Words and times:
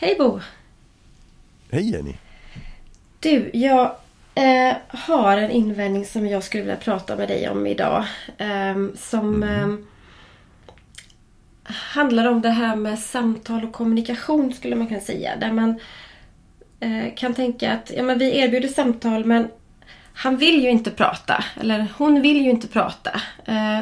Hej 0.00 0.16
Bo! 0.18 0.40
Hej 1.70 1.90
Jenny! 1.90 2.14
Du, 3.20 3.50
jag 3.52 3.96
eh, 4.34 4.76
har 4.88 5.36
en 5.36 5.50
invändning 5.50 6.04
som 6.04 6.26
jag 6.26 6.42
skulle 6.44 6.62
vilja 6.62 6.76
prata 6.76 7.16
med 7.16 7.28
dig 7.28 7.48
om 7.48 7.66
idag. 7.66 8.04
Eh, 8.38 8.76
som 8.96 9.42
eh, 9.42 9.74
handlar 11.72 12.28
om 12.28 12.42
det 12.42 12.50
här 12.50 12.76
med 12.76 12.98
samtal 12.98 13.64
och 13.64 13.72
kommunikation 13.72 14.52
skulle 14.52 14.76
man 14.76 14.86
kunna 14.86 15.00
säga. 15.00 15.36
Där 15.36 15.52
man 15.52 15.80
eh, 16.80 17.14
kan 17.16 17.34
tänka 17.34 17.72
att 17.72 17.92
ja, 17.96 18.02
men 18.02 18.18
vi 18.18 18.38
erbjuder 18.38 18.68
samtal 18.68 19.24
men 19.24 19.48
han 20.14 20.36
vill 20.36 20.62
ju 20.62 20.70
inte 20.70 20.90
prata. 20.90 21.44
Eller 21.60 21.86
hon 21.98 22.22
vill 22.22 22.44
ju 22.44 22.50
inte 22.50 22.68
prata. 22.68 23.20
Eh, 23.44 23.80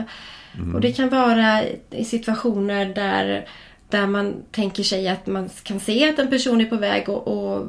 Och 0.74 0.80
det 0.80 0.92
kan 0.92 1.08
vara 1.08 1.62
i 1.90 2.04
situationer 2.04 2.86
där 2.86 3.48
där 3.88 4.06
man 4.06 4.34
tänker 4.50 4.82
sig 4.82 5.08
att 5.08 5.26
man 5.26 5.50
kan 5.62 5.80
se 5.80 6.10
att 6.10 6.18
en 6.18 6.30
person 6.30 6.60
är 6.60 6.66
på 6.66 6.76
väg 6.76 7.02
att 7.02 7.26
och 7.26 7.66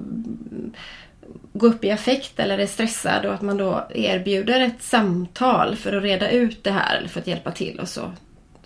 gå 1.54 1.68
upp 1.68 1.84
i 1.84 1.92
affekt 1.92 2.40
eller 2.40 2.58
är 2.58 2.68
stressad 2.68 3.26
och 3.26 3.34
att 3.34 3.42
man 3.42 3.58
då 3.58 3.88
erbjuder 3.90 4.62
ett 4.62 4.84
samtal 4.84 5.76
för 5.76 5.94
att 5.94 6.04
reda 6.04 6.32
ut 6.32 6.64
det 6.64 6.72
här 6.72 6.98
eller 6.98 7.08
för 7.08 7.20
att 7.20 7.28
hjälpa 7.28 7.52
till 7.52 7.80
och 7.80 7.88
så 7.88 8.12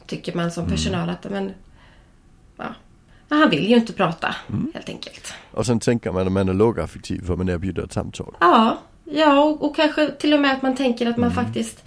tycker 0.05 0.35
man 0.35 0.51
som 0.51 0.67
personal 0.67 1.09
att 1.09 1.29
men, 1.29 1.53
ja, 2.57 2.75
han 3.29 3.49
vill 3.49 3.69
ju 3.69 3.75
inte 3.75 3.93
prata 3.93 4.35
helt 4.73 4.89
enkelt. 4.89 5.33
Och 5.51 5.65
sen 5.65 5.79
tänker 5.79 6.11
man 6.11 6.27
att 6.27 6.33
man 6.33 6.49
är 6.49 6.53
lågaffektiv 6.53 7.25
för 7.25 7.35
man 7.35 7.49
erbjuder 7.49 7.83
ett 7.83 7.93
samtal. 7.93 8.35
Ja, 8.39 8.77
ja 9.05 9.43
och, 9.43 9.63
och 9.63 9.75
kanske 9.75 10.11
till 10.11 10.33
och 10.33 10.39
med 10.39 10.51
att 10.51 10.61
man 10.61 10.75
tänker 10.75 11.09
att 11.09 11.17
man 11.17 11.31
faktiskt 11.31 11.83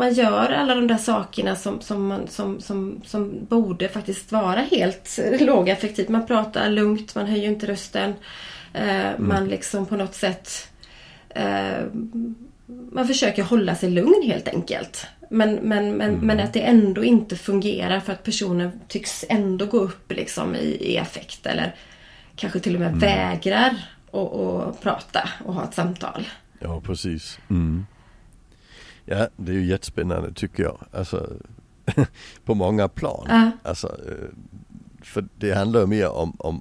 man 0.00 0.14
gör 0.14 0.52
alla 0.52 0.74
de 0.74 0.86
där 0.86 0.96
sakerna 0.96 1.56
som, 1.56 1.80
som, 1.80 2.06
man, 2.06 2.28
som, 2.28 2.60
som, 2.60 3.00
som 3.04 3.44
borde 3.44 3.88
faktiskt 3.88 4.32
vara 4.32 4.60
helt 4.60 5.18
lågaffektivt. 5.40 6.08
Man 6.08 6.26
pratar 6.26 6.70
lugnt, 6.70 7.14
man 7.14 7.26
höjer 7.26 7.48
inte 7.48 7.66
rösten. 7.66 8.14
Eh, 8.72 9.18
Man 9.18 9.48
liksom 9.48 9.86
på 9.86 9.96
något 9.96 10.14
sätt 10.14 10.68
eh, 11.28 11.84
Man 12.92 13.06
försöker 13.06 13.42
hålla 13.42 13.74
sig 13.74 13.90
lugn 13.90 14.22
helt 14.24 14.48
enkelt. 14.48 15.06
Men, 15.30 15.54
men, 15.54 15.92
men, 15.92 16.12
men 16.12 16.40
att 16.40 16.52
det 16.52 16.60
ändå 16.60 17.04
inte 17.04 17.36
fungerar 17.36 18.00
för 18.00 18.12
att 18.12 18.22
personen 18.22 18.80
tycks 18.88 19.24
ändå 19.28 19.66
gå 19.66 19.78
upp 19.78 20.12
liksom 20.12 20.56
i, 20.56 20.92
i 20.92 20.98
affekt 20.98 21.46
eller 21.46 21.74
kanske 22.36 22.60
till 22.60 22.74
och 22.74 22.80
med 22.80 22.96
vägrar 22.96 23.74
att 24.12 24.34
att 24.34 24.82
prata 24.82 25.28
och 25.44 25.54
ha 25.54 25.64
ett 25.64 25.74
samtal. 25.74 26.28
Ja, 26.58 26.80
precis. 26.80 27.38
Mm. 27.50 27.86
Ja, 29.12 29.28
det 29.36 29.52
är 29.52 29.56
ju 29.56 29.64
jättespännande 29.64 30.32
tycker 30.32 30.62
jag. 30.62 30.78
Alltså, 30.92 31.32
på 32.44 32.54
många 32.54 32.88
plan. 32.88 33.26
Ja. 33.28 33.50
Alltså, 33.62 33.86
eh, 33.86 34.28
för 35.02 35.24
det 35.38 35.52
handlar 35.52 35.86
mer 35.86 36.08
om, 36.10 36.36
om 36.38 36.60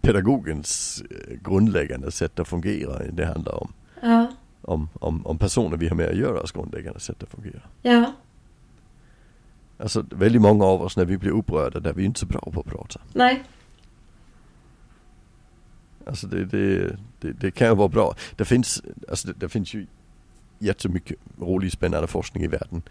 pedagogens 0.00 1.02
eh, 1.10 1.36
grundläggande 1.44 2.10
sätt 2.12 2.38
att 2.38 2.48
fungera. 2.48 2.98
Det 3.12 3.26
handlar 3.26 3.62
om, 3.62 3.72
Ja, 4.02 4.32
om, 4.62 4.88
om, 4.94 5.26
om 5.26 5.38
personer 5.38 5.76
vi 5.76 5.88
har 5.88 5.96
med 5.96 6.08
att 6.08 6.16
göra 6.16 6.46
grundläggande 6.54 7.00
sätt 7.00 7.22
att 7.22 7.28
fungera. 7.28 7.60
ja, 7.82 8.12
Alltså 9.78 10.04
väldigt 10.10 10.42
många 10.42 10.64
av 10.64 10.82
oss 10.82 10.96
när 10.96 11.04
vi 11.04 11.18
blir 11.18 11.30
upprörda 11.30 11.80
där 11.80 11.90
är 11.90 11.94
vi 11.94 12.04
inte 12.04 12.20
så 12.20 12.26
bra 12.26 12.40
på 12.52 12.60
att 12.60 12.66
prata. 12.66 13.00
nej, 13.12 13.42
Alltså 16.06 16.26
det, 16.26 16.44
det, 16.44 16.96
det, 17.20 17.32
det 17.32 17.50
kan 17.50 17.68
ju 17.68 17.74
vara 17.74 17.88
bra. 17.88 18.14
Det 18.36 18.44
finns, 18.44 18.82
alltså 19.10 19.28
det, 19.28 19.34
det 19.38 19.48
finns 19.48 19.74
ju 19.74 19.86
jättemycket 20.64 21.16
rolig 21.40 21.72
spännande 21.72 22.06
forskning 22.06 22.44
i 22.44 22.46
världen. 22.46 22.82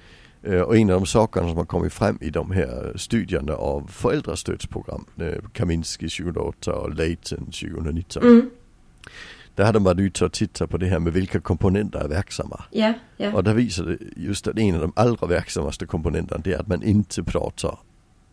Eh, 0.43 0.61
Och 0.61 0.77
en 0.77 0.89
av 0.89 0.99
de 0.99 1.05
sakerna 1.05 1.47
som 1.47 1.57
har 1.57 1.65
kommit 1.65 1.93
fram 1.93 2.17
i 2.21 2.29
de 2.29 2.51
här 2.51 2.93
studierna 2.95 3.53
av 3.53 3.87
föräldrastödsprogram, 3.87 5.05
eh, 5.19 5.33
Kaminski 5.53 6.09
2008 6.09 6.73
och 6.75 6.93
Leighton 6.93 7.45
2019. 7.45 8.23
mm, 8.23 8.49
Där 9.55 9.65
hade 9.65 9.79
man 9.79 9.99
ute 9.99 10.25
och 10.25 10.31
tittat 10.33 10.69
på 10.69 10.77
det 10.77 10.85
här 10.85 10.99
med 10.99 11.13
vilka 11.13 11.39
komponenter 11.39 11.99
är 11.99 12.07
verksamma. 12.07 12.63
ja, 12.71 12.93
ja, 13.17 13.33
Och 13.33 13.43
där 13.43 13.53
visar 13.53 13.85
det 13.85 13.97
just 14.15 14.47
att 14.47 14.57
en 14.59 14.75
av 14.75 14.81
de 14.81 14.93
allra 14.95 15.27
verksammaste 15.27 15.85
komponenterna 15.85 16.41
det 16.43 16.53
är 16.53 16.59
att 16.59 16.67
man 16.67 16.83
inte 16.83 17.23
pratar 17.23 17.79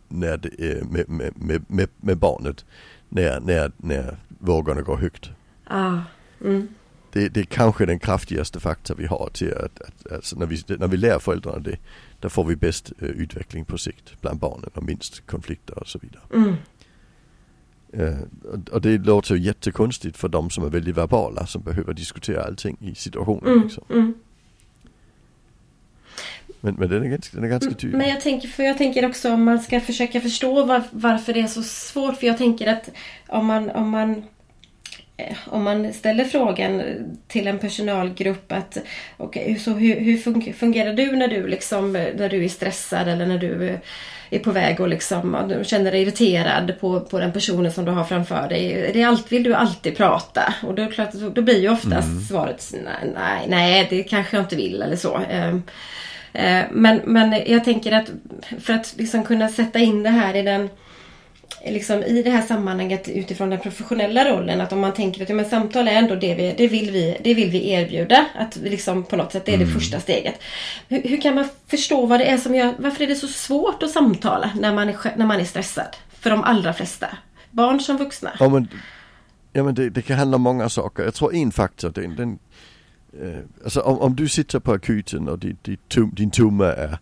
när 0.07 0.37
det 0.37 0.83
med, 0.91 1.09
med, 1.09 1.33
med, 1.35 1.63
med, 1.67 1.89
med 2.01 2.17
barnet 2.17 2.65
när, 3.09 3.39
när, 3.39 3.71
när 3.77 4.17
vågorna 4.39 4.81
går 4.81 4.97
högt. 4.97 5.29
ah, 5.67 5.97
mm, 6.43 6.67
Det, 7.11 7.29
det 7.29 7.39
är 7.39 7.43
kanske 7.43 7.85
den 7.85 7.99
kraftigaste 7.99 8.59
faktor 8.59 8.95
vi 8.95 9.05
har 9.05 9.29
till 9.33 9.53
att, 9.53 9.81
att 9.81 10.11
alltså 10.11 10.35
när, 10.35 10.45
vi, 10.45 10.63
när 10.67 10.87
vi 10.87 10.97
lär 10.97 11.19
föräldrarna 11.19 11.59
det, 11.59 11.77
där 12.19 12.29
får 12.29 12.43
vi 12.43 12.55
bäst 12.55 12.91
eh, 12.99 13.07
utveckling 13.07 13.65
på 13.65 13.77
sikt 13.77 14.21
bland 14.21 14.39
barnen 14.39 14.69
och 14.73 14.83
minst 14.83 15.25
konflikter 15.25 15.79
och 15.79 15.87
så 15.87 15.99
vidare. 15.99 16.23
mm, 16.33 16.55
Eh, 17.93 18.17
och, 18.71 18.81
det 18.81 18.97
låter 18.97 19.35
ju 19.35 19.41
jättekonstigt 19.41 20.17
för 20.17 20.27
de 20.27 20.49
som 20.49 20.63
är 20.63 20.69
väldigt 20.69 20.97
verbala 20.97 21.45
som 21.45 21.61
behöver 21.61 21.93
diskutera 21.93 22.43
allting 22.43 22.77
i 22.79 22.95
situationen. 22.95 23.47
mm, 23.47 23.63
Liksom. 23.63 23.83
mm. 23.89 24.13
Men, 26.61 26.75
men 26.75 26.89
den 26.89 27.03
är 27.03 27.07
ganska, 27.07 27.35
den 27.35 27.43
är 27.43 27.49
ganska 27.49 27.71
tydlig. 27.73 27.97
Men 27.97 28.09
jag 28.09 28.21
tänker, 28.21 28.47
för 28.47 28.63
jag 28.63 28.77
tänker 28.77 29.05
också 29.09 29.33
om 29.33 29.43
man 29.43 29.59
ska 29.59 29.79
försöka 29.79 30.21
förstå 30.21 30.65
var, 30.65 30.83
varför 30.91 31.33
det 31.33 31.39
är 31.41 31.47
så 31.47 31.63
svårt. 31.63 32.17
För 32.17 32.27
jag 32.27 32.37
tänker 32.37 32.67
att 32.67 32.89
om 33.27 33.45
man, 33.45 33.69
om 33.69 33.89
man 33.89 34.23
om 35.45 35.63
man 35.63 35.93
ställer 35.93 36.23
frågan 36.25 36.83
till 37.27 37.47
en 37.47 37.59
personalgrupp 37.59 38.51
att 38.51 38.77
okej, 39.17 39.59
så 39.59 39.71
hur, 39.71 39.99
hur 39.99 40.17
fun- 40.17 40.53
fungerar 40.53 40.93
du 40.93 41.11
när 41.15 41.27
du 41.27 41.47
liksom 41.47 41.93
när 41.93 42.29
du 42.29 42.45
är 42.45 42.49
stressad 42.49 43.07
eller 43.07 43.25
när 43.25 43.37
du 43.37 43.69
eh, 43.69 43.79
är 44.29 44.39
på 44.39 44.51
väg 44.51 44.79
och 44.79 44.87
liksom 44.89 45.53
känner 45.63 45.91
dig 45.91 46.01
irriterad 46.01 46.73
på, 46.79 46.99
på 46.99 47.19
den 47.19 47.31
personen 47.31 47.71
som 47.71 47.85
du 47.85 47.91
har 47.91 48.03
framför 48.03 48.47
dig. 48.49 48.91
Det 48.93 49.03
allt, 49.03 49.31
vill 49.31 49.43
du 49.43 49.53
alltid 49.53 49.97
prata? 49.97 50.53
Och 50.63 50.75
då, 50.75 50.87
klart, 50.87 51.13
då, 51.13 51.41
blir 51.41 51.61
ju 51.61 51.69
oftast 51.69 52.27
svaret 52.27 52.73
nej, 52.73 53.13
nej, 53.15 53.45
nej, 53.47 53.87
det 53.89 54.03
kanske 54.03 54.37
jag 54.37 54.43
inte 54.43 54.55
vill 54.55 54.81
eller 54.81 54.95
så. 54.95 55.21
Ehm, 55.31 55.63
Eh, 56.33 56.63
Men, 56.71 57.01
men 57.05 57.41
jag 57.45 57.63
tänker 57.63 57.91
att 57.91 58.11
för 58.59 58.73
att 58.73 58.93
liksom 58.97 59.23
kunna 59.23 59.49
sätta 59.49 59.79
in 59.79 60.03
det 60.03 60.09
här 60.09 60.35
i 60.35 60.41
den 60.41 60.69
liksom 61.65 62.03
i 62.03 62.23
det 62.23 62.29
här 62.29 62.41
sammanhanget 62.41 63.09
utifrån 63.09 63.49
den 63.49 63.59
professionella 63.59 64.29
rollen 64.29 64.61
att 64.61 64.73
om 64.73 64.79
man 64.79 64.93
tänker 64.93 65.23
att 65.23 65.29
ja, 65.29 65.35
men 65.35 65.45
samtal 65.45 65.87
är 65.87 65.91
ändå 65.91 66.15
det 66.15 66.35
vi, 66.35 66.55
det 66.57 66.67
vill 66.67 66.91
vi, 66.91 67.17
det 67.23 67.33
vill 67.33 67.49
vi 67.49 67.69
erbjuda. 67.69 68.25
Att 68.35 68.57
vi 68.57 68.69
liksom 68.69 69.03
på 69.03 69.15
något 69.15 69.31
sätt 69.31 69.45
det 69.45 69.53
är 69.53 69.57
det 69.57 69.67
första 69.67 69.99
steget. 69.99 70.35
Hur, 70.87 71.01
hur 71.01 71.21
kan 71.21 71.35
man 71.35 71.45
förstå 71.67 72.05
vad 72.05 72.19
det 72.19 72.25
är 72.25 72.37
som 72.37 72.55
gör, 72.55 72.73
varför 72.77 73.03
är 73.03 73.07
det 73.07 73.15
så 73.15 73.27
svårt 73.27 73.83
att 73.83 73.91
samtala 73.91 74.51
när 74.59 74.73
man 74.73 74.89
är, 74.89 74.95
när 75.15 75.25
man 75.25 75.39
är 75.39 75.45
stressad? 75.45 75.95
För 76.19 76.29
de 76.29 76.43
allra 76.43 76.73
flesta. 76.73 77.07
Barn 77.51 77.79
som 77.79 77.97
vuxna. 77.97 78.31
Ja 78.39 78.49
men, 78.49 78.67
ja, 79.53 79.63
men 79.63 79.75
det, 79.75 79.89
det 79.89 80.01
kan 80.01 80.17
handla 80.17 80.35
om 80.35 80.41
många 80.41 80.69
saker. 80.69 81.03
Jag 81.03 81.13
tror 81.13 81.35
en 81.35 81.51
faktor, 81.51 81.89
den, 81.89 82.15
den 82.15 82.39
eh, 83.21 83.39
alltså 83.63 83.81
om, 83.81 83.99
om 83.99 84.15
du 84.15 84.27
sitter 84.27 84.59
på 84.59 84.71
akuten 84.71 85.29
och 85.29 85.39
din, 85.39 85.57
din, 85.61 85.77
tum, 85.87 86.11
din 86.15 86.31
tumme 86.31 86.65
är, 86.65 86.97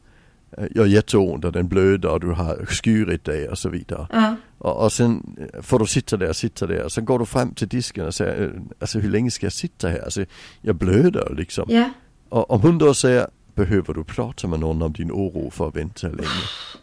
eh, 0.58 0.66
gör 0.76 0.86
jätteont 0.86 1.46
och 1.46 1.52
den 1.52 1.68
blöder 1.68 2.10
och 2.10 2.20
du 2.20 2.28
har 2.32 2.66
skurit 2.70 3.24
dig 3.26 3.50
och 3.50 3.58
så 3.58 3.70
vidare. 3.70 4.08
Ja, 4.12 4.36
Och, 4.58 4.84
och 4.84 4.92
sen 4.92 5.38
eh, 5.54 5.62
får 5.62 5.80
du 5.80 5.86
sitta 5.86 6.18
där, 6.18 6.34
sitta 6.34 6.68
där 6.68 6.84
och 6.84 6.92
sen 6.92 7.06
går 7.06 7.20
du 7.20 7.26
fram 7.26 7.54
till 7.54 7.68
disken 7.68 8.06
och 8.06 8.14
säger, 8.16 8.44
eh, 8.46 8.62
alltså 8.80 9.00
hur 9.00 9.10
länge 9.10 9.32
ska 9.32 9.46
jag 9.46 9.54
sitta 9.54 9.88
här? 9.90 10.02
Alltså 10.04 10.26
jag 10.62 10.76
blöder 10.76 11.34
liksom. 11.38 11.66
ja. 11.70 11.90
Och 12.30 12.52
om 12.52 12.62
hon 12.62 12.78
då 12.78 12.94
säger, 12.94 13.28
behöver 13.56 13.94
du 13.94 14.04
prata 14.04 14.48
med 14.48 14.60
någon 14.60 14.82
om 14.82 14.94
din 14.94 15.12
oro 15.12 15.50
för 15.52 15.68
att 15.68 15.76
vänta 15.76 16.08
länge? 16.08 16.30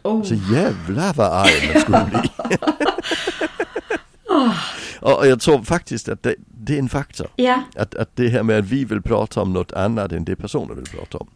Oh. 0.03 0.23
Så 0.23 0.33
jävlar 0.33 1.13
vad 1.13 1.27
arg 1.31 1.71
man 1.73 1.81
skulle 1.81 2.05
bli. 2.05 2.57
och, 4.99 5.17
och 5.19 5.27
jag 5.27 5.39
tror 5.41 5.63
faktiskt 5.63 6.09
att 6.09 6.23
det, 6.23 6.35
det 6.37 6.75
är 6.75 6.79
en 6.79 6.89
faktor. 6.89 7.27
Ja, 7.35 7.63
Att, 7.75 7.95
att 7.95 8.15
det 8.15 8.29
här 8.29 8.43
med 8.43 8.59
att 8.59 8.65
vi 8.65 8.85
vill 8.85 9.01
prata 9.01 9.41
om 9.41 9.53
något 9.53 9.73
annat 9.73 10.11
än 10.11 10.25
det 10.25 10.35
personen 10.35 10.75
vill 10.75 10.85
prata 10.85 11.17
om. 11.17 11.27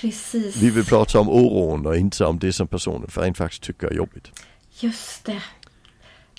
Precis. 0.00 0.56
Vi 0.56 0.70
vill 0.70 0.84
prata 0.84 1.20
om 1.20 1.28
oron 1.28 1.86
och 1.86 1.96
inte 1.96 2.24
om 2.24 2.38
det 2.38 2.52
som 2.52 2.68
personen 2.68 3.08
för 3.08 3.22
en 3.24 3.34
faktiskt 3.34 3.62
tycker 3.62 3.86
är 3.86 3.94
jobbigt. 3.94 4.30
Just 4.80 5.24
det. 5.24 5.42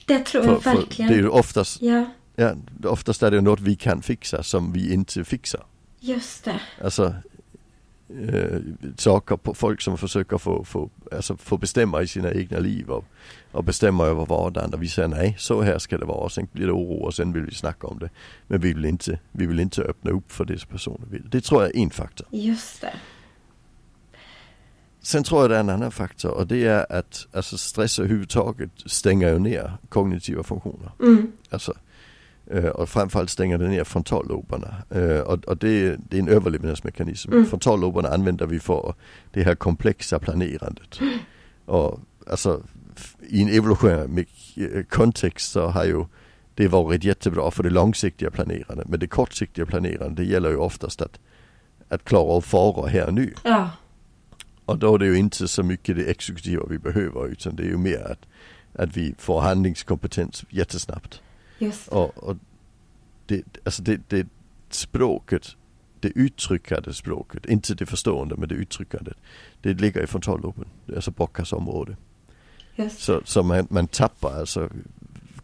Det 0.05 0.19
tror 0.19 0.43
För, 0.43 0.51
jag 0.51 0.63
verkligen. 0.75 1.11
det 1.11 1.17
är 1.17 1.21
ju 1.21 1.29
oftast, 1.29 1.81
Ja, 1.81 2.05
ja, 2.35 2.55
oftast 2.83 3.23
är 3.23 3.31
det 3.31 3.41
något 3.41 3.59
vi 3.59 3.75
kan 3.75 4.01
fixa 4.01 4.43
som 4.43 4.73
vi 4.73 4.93
inte 4.93 5.23
fixar. 5.23 5.63
just 5.99 6.45
det. 6.45 6.59
Alltså 6.83 7.13
eh, 8.09 8.59
saker 8.97 9.37
på 9.37 9.53
folk 9.53 9.81
som 9.81 9.97
försöker 9.97 10.37
få, 10.37 10.63
få, 10.63 10.89
alltså 11.11 11.37
få 11.37 11.57
bestämma 11.57 12.01
i 12.01 12.07
sina 12.07 12.31
egna 12.33 12.59
liv 12.59 12.89
och, 12.89 13.05
och 13.51 13.63
bestämma 13.63 14.05
över 14.05 14.25
vardagen 14.25 14.73
och 14.73 14.83
vi 14.83 14.87
säger 14.87 15.07
nej, 15.07 15.35
så 15.39 15.61
här 15.61 15.79
ska 15.79 15.97
det 15.97 16.05
vara 16.05 16.17
och 16.17 16.31
sen 16.31 16.47
blir 16.51 16.65
det 16.65 16.71
oro 16.73 17.03
och 17.05 17.13
sen 17.13 17.33
vill 17.33 17.43
vi 17.43 17.53
snacka 17.53 17.87
om 17.87 17.99
det. 17.99 18.09
Men 18.47 18.61
vi 18.61 18.73
vill 18.73 18.85
inte, 18.85 19.19
vi 19.31 19.45
vill 19.45 19.59
inte 19.59 19.81
öppna 19.81 20.11
upp 20.11 20.31
för 20.31 20.45
det 20.45 20.59
som 20.59 20.69
personen 20.69 21.07
vill. 21.09 21.29
Det 21.29 21.41
tror 21.41 21.61
jag 21.63 21.75
är 21.75 21.79
en 21.79 21.89
faktor. 21.89 22.27
Just 22.31 22.81
det. 22.81 22.93
Sen 25.01 25.23
tror 25.23 25.41
jag 25.41 25.49
det 25.49 25.55
är 25.55 25.59
en 25.59 25.69
annan 25.69 25.91
faktor 25.91 26.31
och 26.31 26.47
det 26.47 26.65
är 26.65 26.91
att 26.91 27.27
alltså 27.33 27.57
stress 27.57 27.99
överhuvudtaget 27.99 28.71
stänger 28.85 29.29
ju 29.33 29.39
ner 29.39 29.77
kognitiva 29.89 30.43
funktioner. 30.43 30.91
Mm. 30.99 31.31
Alltså, 31.49 31.73
eh, 32.51 32.65
och 32.65 32.89
framförallt 32.89 33.29
stänger 33.29 33.57
det 33.57 33.67
ner 33.67 33.83
frontalloberna. 33.83 34.75
Eh, 34.89 35.19
och 35.19 35.45
och 35.45 35.57
det, 35.57 35.97
det 36.09 36.17
är 36.17 36.21
en 36.21 36.27
överlevnadsmekanism. 36.27 37.31
Mm. 37.31 37.45
Frontalloberna 37.45 38.09
använder 38.09 38.45
vi 38.45 38.59
för 38.59 38.93
det 39.31 39.43
här 39.43 39.55
komplexa 39.55 40.19
planerandet. 40.19 40.99
Och 41.65 41.99
alltså 42.29 42.61
i 43.29 43.41
en 43.41 43.49
evolutionär 43.49 44.25
kontext 44.89 45.51
så 45.51 45.67
har 45.67 45.85
ju 45.85 46.05
det 46.55 46.67
varit 46.67 47.03
jättebra 47.03 47.51
för 47.51 47.63
det 47.63 47.69
långsiktiga 47.69 48.31
planerandet. 48.31 48.87
Men 48.87 48.99
det 48.99 49.07
kortsiktiga 49.07 49.65
planerandet 49.65 50.15
det 50.15 50.23
gäller 50.23 50.49
ju 50.49 50.57
oftast 50.57 51.01
att, 51.01 51.19
att 51.89 52.03
klara 52.03 52.31
av 52.31 52.41
faror 52.41 52.87
här 52.87 53.07
och 53.07 53.13
nu. 53.13 53.33
Ja. 53.43 53.69
Och 54.69 54.77
då 54.77 54.95
är 54.95 54.97
det 54.97 55.05
ju 55.05 55.17
inte 55.17 55.47
så 55.47 55.63
mycket 55.63 55.95
det 55.95 56.03
exekutiva 56.03 56.65
vi 56.69 56.77
behöver 56.77 57.27
utan 57.27 57.55
det 57.55 57.63
är 57.63 57.67
ju 57.67 57.77
mer 57.77 58.11
att, 58.11 58.25
att 58.73 58.97
vi 58.97 59.15
får 59.17 59.41
handlingskompetens 59.41 60.45
jättesnabbt. 60.49 61.21
Just 61.59 61.89
det. 61.89 61.95
Och, 61.95 62.17
och 62.17 62.37
det, 63.25 63.43
alltså 63.63 63.81
det, 63.81 64.09
det 64.09 64.27
språket, 64.69 65.55
det 65.99 66.07
uttryckande 66.15 66.93
språket, 66.93 67.45
inte 67.45 67.73
det 67.75 67.85
förstående 67.85 68.35
men 68.37 68.49
det 68.49 68.55
uttryckande. 68.55 69.11
Det 69.61 69.73
ligger 69.73 70.03
i 70.03 70.07
frontalloben, 70.07 70.65
alltså 70.95 71.11
Broccas 71.11 71.53
område. 71.53 71.97
Just. 72.75 72.99
Så, 72.99 73.21
så 73.25 73.43
man, 73.43 73.67
man 73.69 73.87
tappar 73.87 74.39
alltså 74.39 74.69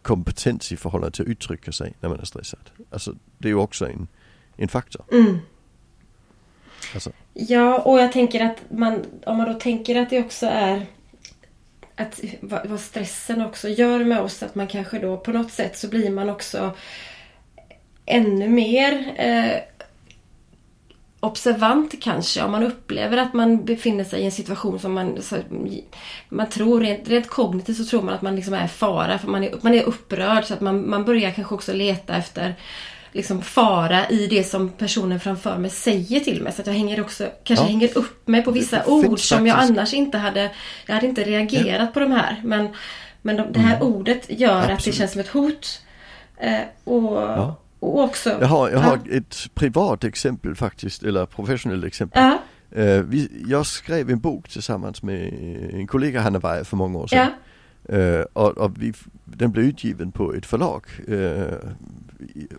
kompetens 0.02 0.72
i 0.72 0.76
förhållande 0.76 1.16
till 1.16 1.22
att 1.22 1.28
uttrycka 1.28 1.72
sig 1.72 1.94
när 2.00 2.08
man 2.08 2.20
är 2.20 2.24
stressad. 2.24 2.70
Alltså 2.90 3.14
det 3.38 3.48
är 3.48 3.52
ju 3.52 3.58
också 3.58 3.88
en, 3.88 4.08
en 4.56 4.68
faktor. 4.68 5.04
Mm. 5.12 5.38
Alltså, 6.94 7.12
Ja, 7.38 7.78
och 7.78 8.00
jag 8.00 8.12
tänker 8.12 8.44
att 8.44 8.62
man, 8.68 9.04
om 9.26 9.36
man 9.36 9.52
då 9.52 9.54
tänker 9.54 9.96
att 9.96 10.10
det 10.10 10.20
också 10.20 10.46
är 10.46 10.86
att 11.96 12.20
vad, 12.40 12.66
vad 12.66 12.80
stressen 12.80 13.42
också 13.42 13.68
gör 13.68 14.04
med 14.04 14.20
oss, 14.20 14.42
att 14.42 14.54
man 14.54 14.66
kanske 14.66 14.98
då 14.98 15.16
på 15.16 15.30
något 15.30 15.52
sätt 15.52 15.78
så 15.78 15.88
blir 15.88 16.10
man 16.10 16.30
också 16.30 16.72
ännu 18.06 18.48
mer 18.48 19.14
eh, 19.16 19.60
observant 21.20 21.94
kanske. 22.02 22.42
Om 22.42 22.50
man 22.50 22.62
upplever 22.62 23.16
att 23.16 23.34
man 23.34 23.64
befinner 23.64 24.04
sig 24.04 24.20
i 24.20 24.24
en 24.24 24.32
situation 24.32 24.78
som 24.78 24.92
man 24.92 25.22
så, 25.22 25.36
man 26.28 26.48
tror 26.48 26.80
rent, 26.80 27.08
rent 27.08 27.28
kognitivt 27.28 27.76
så 27.76 27.84
tror 27.84 28.02
man 28.02 28.14
att 28.14 28.22
man 28.22 28.36
liksom 28.36 28.54
är 28.54 28.64
i 28.64 28.68
fara 28.68 29.18
för 29.18 29.28
man 29.28 29.44
är, 29.44 29.54
man 29.60 29.74
är 29.74 29.82
upprörd 29.82 30.44
så 30.44 30.54
att 30.54 30.60
man, 30.60 30.90
man 30.90 31.04
börjar 31.04 31.30
kanske 31.30 31.54
också 31.54 31.72
leta 31.72 32.16
efter 32.16 32.54
liksom 33.16 33.42
fara 33.42 34.08
i 34.08 34.26
det 34.26 34.44
som 34.44 34.68
personen 34.68 35.20
framför 35.20 35.58
mig 35.58 35.70
säger 35.70 36.20
till 36.20 36.42
mig. 36.42 36.52
Så 36.52 36.60
att 36.60 36.66
jag 36.66 36.74
hänger 36.74 37.00
också, 37.00 37.28
kanske 37.44 37.64
Ja. 37.64 37.68
hänger 37.68 37.98
upp 37.98 38.28
mig 38.28 38.42
på 38.42 38.50
vissa 38.50 38.84
ord 38.86 39.20
som 39.20 39.46
jag 39.46 39.58
annars 39.58 39.94
inte 39.94 40.18
hade, 40.18 40.50
jag 40.86 40.94
hade 40.94 41.06
inte 41.06 41.22
reagerat 41.24 41.94
på 41.94 42.00
de 42.00 42.12
här. 42.12 42.40
Men, 42.44 42.68
men 43.22 43.36
de, 43.36 43.52
det 43.52 43.58
här 43.60 43.82
ordet 43.82 44.26
gör 44.40 44.48
att 44.50 44.60
det 44.60 44.64
Mm. 44.64 44.74
Absolut. 44.76 44.96
känns 44.96 45.12
som 45.12 45.20
ett 45.20 45.28
hot. 45.28 45.80
Eh, 46.36 46.60
och, 46.84 47.12
Ja. 47.16 47.56
och 47.80 48.00
också... 48.04 48.36
jag 48.40 48.46
har, 48.48 48.70
jag 48.70 48.78
har 48.78 48.98
Ja. 49.04 49.16
ett 49.16 49.36
privat 49.54 50.04
exempel 50.04 50.54
faktiskt, 50.54 51.02
eller 51.02 51.26
professionellt 51.26 51.84
exempel. 51.84 52.22
Ja, 52.22 52.38
Eh, 52.70 53.00
vi, 53.02 53.44
jag 53.48 53.66
skrev 53.66 54.10
en 54.10 54.18
bok 54.20 54.48
tillsammans 54.48 55.02
med 55.02 55.32
en 55.74 55.86
kollega 55.86 56.20
Hanna 56.20 56.38
Weijer 56.38 56.64
för 56.64 56.76
många 56.76 56.98
år 56.98 57.06
sedan. 57.06 57.18
ja, 57.18 57.32
Eh, 57.96 58.20
och 58.32 58.58
och 58.58 58.72
vi, 58.82 58.92
den 59.24 59.50
blev 59.52 59.64
utgiven 59.64 60.12
på 60.12 60.34
ett 60.34 60.46
förlag. 60.46 60.82
Eh, 61.08 61.70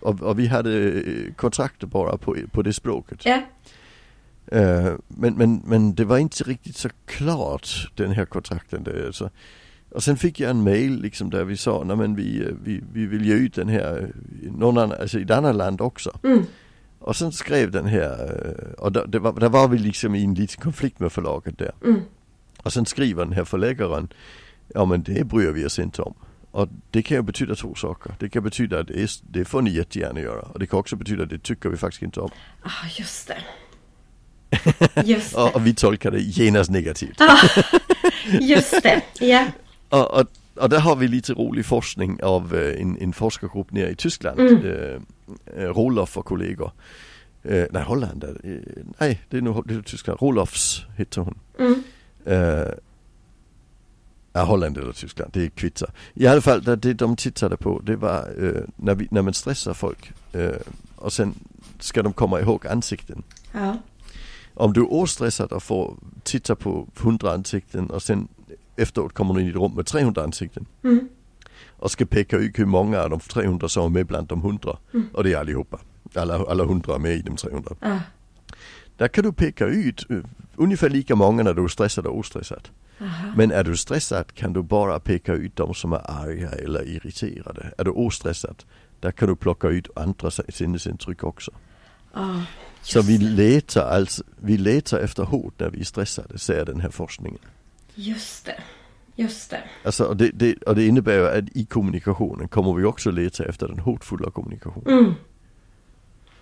och, 0.01 0.21
och 0.21 0.39
vi 0.39 0.47
hade 0.47 0.91
eh, 0.91 1.33
kontrakter 1.35 1.87
bara 1.87 2.17
på, 2.17 2.35
på 2.51 2.61
det 2.61 2.73
språket. 2.73 3.25
ja, 3.25 3.41
Eh, 4.51 4.93
men, 5.07 5.33
men, 5.33 5.61
men 5.65 5.95
det 5.95 6.05
var 6.05 6.17
inte 6.17 6.43
riktigt 6.43 6.75
så 6.77 6.89
klart 7.05 7.91
den 7.95 8.11
här 8.11 8.25
kontrakten. 8.25 8.83
Det, 8.83 9.05
alltså. 9.05 9.29
Och 9.89 10.03
sen 10.03 10.17
fick 10.17 10.39
jag 10.39 10.49
en 10.49 10.63
mail 10.63 11.01
liksom 11.01 11.29
där 11.29 11.43
vi 11.43 11.57
sa, 11.57 11.83
nej 11.83 11.95
men 11.97 12.15
vi, 12.15 12.41
eh, 12.45 12.51
vi, 12.63 12.83
vi 12.93 13.05
vill 13.05 13.25
ge 13.25 13.33
ut 13.33 13.53
den 13.55 13.67
här 13.67 14.11
någon 14.57 14.77
annan, 14.77 14.97
alltså 15.01 15.19
i 15.19 15.23
ett 15.23 15.31
annat 15.31 15.55
land 15.55 15.81
också. 15.81 16.19
mm, 16.23 16.43
Och 16.99 17.15
sen 17.15 17.31
skrev 17.31 17.71
den 17.71 17.85
här, 17.85 18.75
och 18.77 18.91
där, 18.91 19.05
det 19.07 19.19
var, 19.19 19.39
där 19.39 19.49
var 19.49 19.67
vi 19.67 19.77
liksom 19.77 20.15
i 20.15 20.23
en 20.23 20.33
liten 20.33 20.61
konflikt 20.63 20.99
med 20.99 21.11
förlaget 21.11 21.57
där. 21.57 21.71
mm, 21.83 22.01
Och 22.57 22.73
sen 22.73 22.85
skriver 22.85 23.23
den 23.25 23.33
här 23.33 23.45
förläggaren, 23.45 24.07
ja 24.67 24.85
men 24.85 25.03
det 25.03 25.23
bryr 25.27 25.51
vi 25.51 25.65
oss 25.65 25.79
inte 25.79 26.01
om. 26.01 26.13
Och 26.57 26.69
det 26.91 27.01
kan 27.01 27.17
ju 27.17 27.21
betyda 27.21 27.55
två 27.55 27.75
saker. 27.75 28.15
Det 28.19 28.29
kan 28.29 28.43
betyda 28.43 28.79
att 28.79 28.87
det, 29.21 29.45
får 29.45 29.61
ni 29.61 29.69
jättegärna 29.69 30.19
göra. 30.19 30.41
Och 30.41 30.59
det 30.59 30.67
kan 30.67 30.79
också 30.79 30.95
betyda 30.95 31.23
att 31.23 31.29
det 31.29 31.39
tycker 31.39 31.69
vi 31.69 31.77
faktiskt 31.77 32.03
inte 32.03 32.19
om. 32.19 32.29
ah, 32.61 32.69
just 32.97 33.27
det. 33.27 33.37
Just 35.05 35.35
det. 35.35 35.41
och 35.41 35.67
vi 35.67 35.75
tolkar 35.75 36.11
det 36.11 36.19
genast 36.19 36.71
negativt. 36.71 37.21
Ah, 37.21 37.63
just 38.39 38.83
det, 38.83 39.01
ja. 39.19 39.47
Och, 39.89 40.19
och, 40.19 40.27
och 40.55 40.69
där 40.69 40.79
har 40.79 40.95
vi 40.95 41.07
lite 41.07 41.33
rolig 41.33 41.65
forskning 41.65 42.23
av 42.23 42.55
eh, 42.55 42.81
en, 42.81 42.97
en 43.01 43.13
forskargrupp 43.13 43.71
nere 43.71 43.89
i 43.89 43.95
Tyskland. 43.95 44.39
Mm. 44.39 44.65
Eh, 44.65 45.01
eh, 45.63 45.69
Roloff 45.69 46.17
och 46.17 46.25
kollegor. 46.25 46.71
Eh, 47.43 47.65
nej, 47.71 47.83
Holland. 47.83 48.23
Eh, 48.23 48.51
nej, 48.99 49.21
det 49.29 49.37
är 49.37 49.41
nog 49.41 49.67
det 49.67 49.73
är 49.73 49.81
Tyskland. 49.81 50.21
Rolofs 50.21 50.81
heter 50.97 51.21
hon. 51.21 51.39
Mm, 51.59 51.83
Eh, 52.25 52.67
ja, 54.37 54.45
Holland 54.45 54.77
eller 54.77 54.91
Tyskland, 54.93 55.31
det 55.33 55.49
kvittar. 55.49 55.89
I 56.13 56.27
alla 56.27 56.41
fall, 56.41 56.63
det, 56.63 56.93
de 56.93 57.15
tittade 57.15 57.57
på 57.57 57.79
det 57.79 57.95
var 57.95 58.17
eh, 58.43 58.61
när, 58.75 58.95
vi, 58.95 59.07
när 59.11 59.21
man 59.21 59.33
stressar 59.33 59.73
folk 59.73 60.11
eh, 60.33 60.49
och 60.95 61.13
sen 61.13 61.33
ska 61.79 62.03
de 62.03 62.13
komma 62.13 62.39
ihåg 62.41 62.67
ansikten. 62.67 63.23
ja. 63.51 63.77
Om 64.53 64.73
du 64.73 64.81
är 64.81 64.93
ostressad 64.93 65.51
och 65.51 65.63
får 65.63 65.95
titta 66.23 66.55
på 66.55 66.87
100 66.99 67.31
ansikten 67.33 67.89
och 67.89 68.03
sen 68.03 68.27
efteråt 68.75 69.13
kommer 69.13 69.33
du 69.33 69.41
in 69.41 69.47
i 69.47 69.49
ett 69.49 69.55
rum 69.55 69.71
med 69.75 69.85
300 69.85 70.23
ansikten 70.23 70.65
Mm, 70.83 71.09
och 71.79 71.91
ska 71.91 72.05
peka 72.05 72.37
ut 72.37 72.59
hur 72.59 72.65
många 72.65 72.99
av 73.01 73.09
de 73.09 73.19
300 73.19 73.69
som 73.69 73.85
är 73.85 73.89
med 73.89 74.05
bland 74.05 74.27
de 74.27 74.39
100. 74.39 74.77
Mm. 74.93 75.07
Och 75.13 75.23
det 75.23 75.33
är 75.33 75.37
allihopa. 75.37 75.79
Alla, 76.15 76.35
alla 76.45 76.63
100 76.63 76.95
är 76.95 76.99
med 76.99 77.11
i 77.15 77.21
de 77.21 77.35
300. 77.35 77.75
ah, 77.81 77.97
Där 78.97 79.07
kan 79.07 79.23
du 79.23 79.31
peka 79.33 79.65
ut 79.65 80.05
eh, 80.09 80.17
ungefär 80.55 80.89
lika 80.89 81.15
många 81.15 81.43
när 81.43 81.53
du 81.53 81.63
är 81.63 81.67
stressad 81.67 82.05
och 82.07 82.17
ostressad. 82.17 82.69
Aha. 83.01 83.33
Men 83.37 83.51
är 83.51 83.63
du 83.63 83.77
stressad 83.77 84.33
kan 84.33 84.53
du 84.53 84.61
bara 84.63 84.99
peka 84.99 85.33
ut 85.33 85.55
de 85.55 85.73
som 85.73 85.93
är 85.93 86.11
arga 86.11 86.49
eller 86.49 86.87
irriterade. 86.87 87.73
Är 87.77 87.83
du 87.83 87.91
ostressad, 87.91 88.63
där 88.99 89.11
kan 89.11 89.27
du 89.27 89.35
plocka 89.35 89.67
ut 89.67 89.87
andra 89.95 90.31
sinnesintryck 90.31 91.23
också. 91.23 91.51
Ah, 92.13 92.39
Så 92.81 93.01
vi 93.01 93.17
letar 93.17 93.89
alltså, 93.89 94.23
vi 94.41 94.57
letar 94.57 94.99
efter 94.99 95.23
hot 95.23 95.53
när 95.59 95.69
vi 95.69 95.79
är 95.79 95.83
stressade, 95.85 96.37
säger 96.39 96.65
den 96.65 96.79
här 96.79 96.89
forskningen. 96.89 97.39
Just 97.95 98.45
det. 98.45 98.55
Just 99.15 99.49
det. 99.49 99.63
Alltså, 99.83 100.03
och, 100.03 100.17
det, 100.17 100.29
det, 100.33 100.55
och 100.63 100.75
det 100.75 100.85
innebär 100.87 101.37
att 101.39 101.45
i 101.55 101.65
kommunikationen 101.65 102.47
kommer 102.47 102.73
vi 102.73 102.83
också 102.83 103.11
leta 103.11 103.45
efter 103.45 103.67
den 103.67 103.79
hotfulla 103.79 104.31
kommunikationen. 104.31 104.99
Mm, 104.99 105.13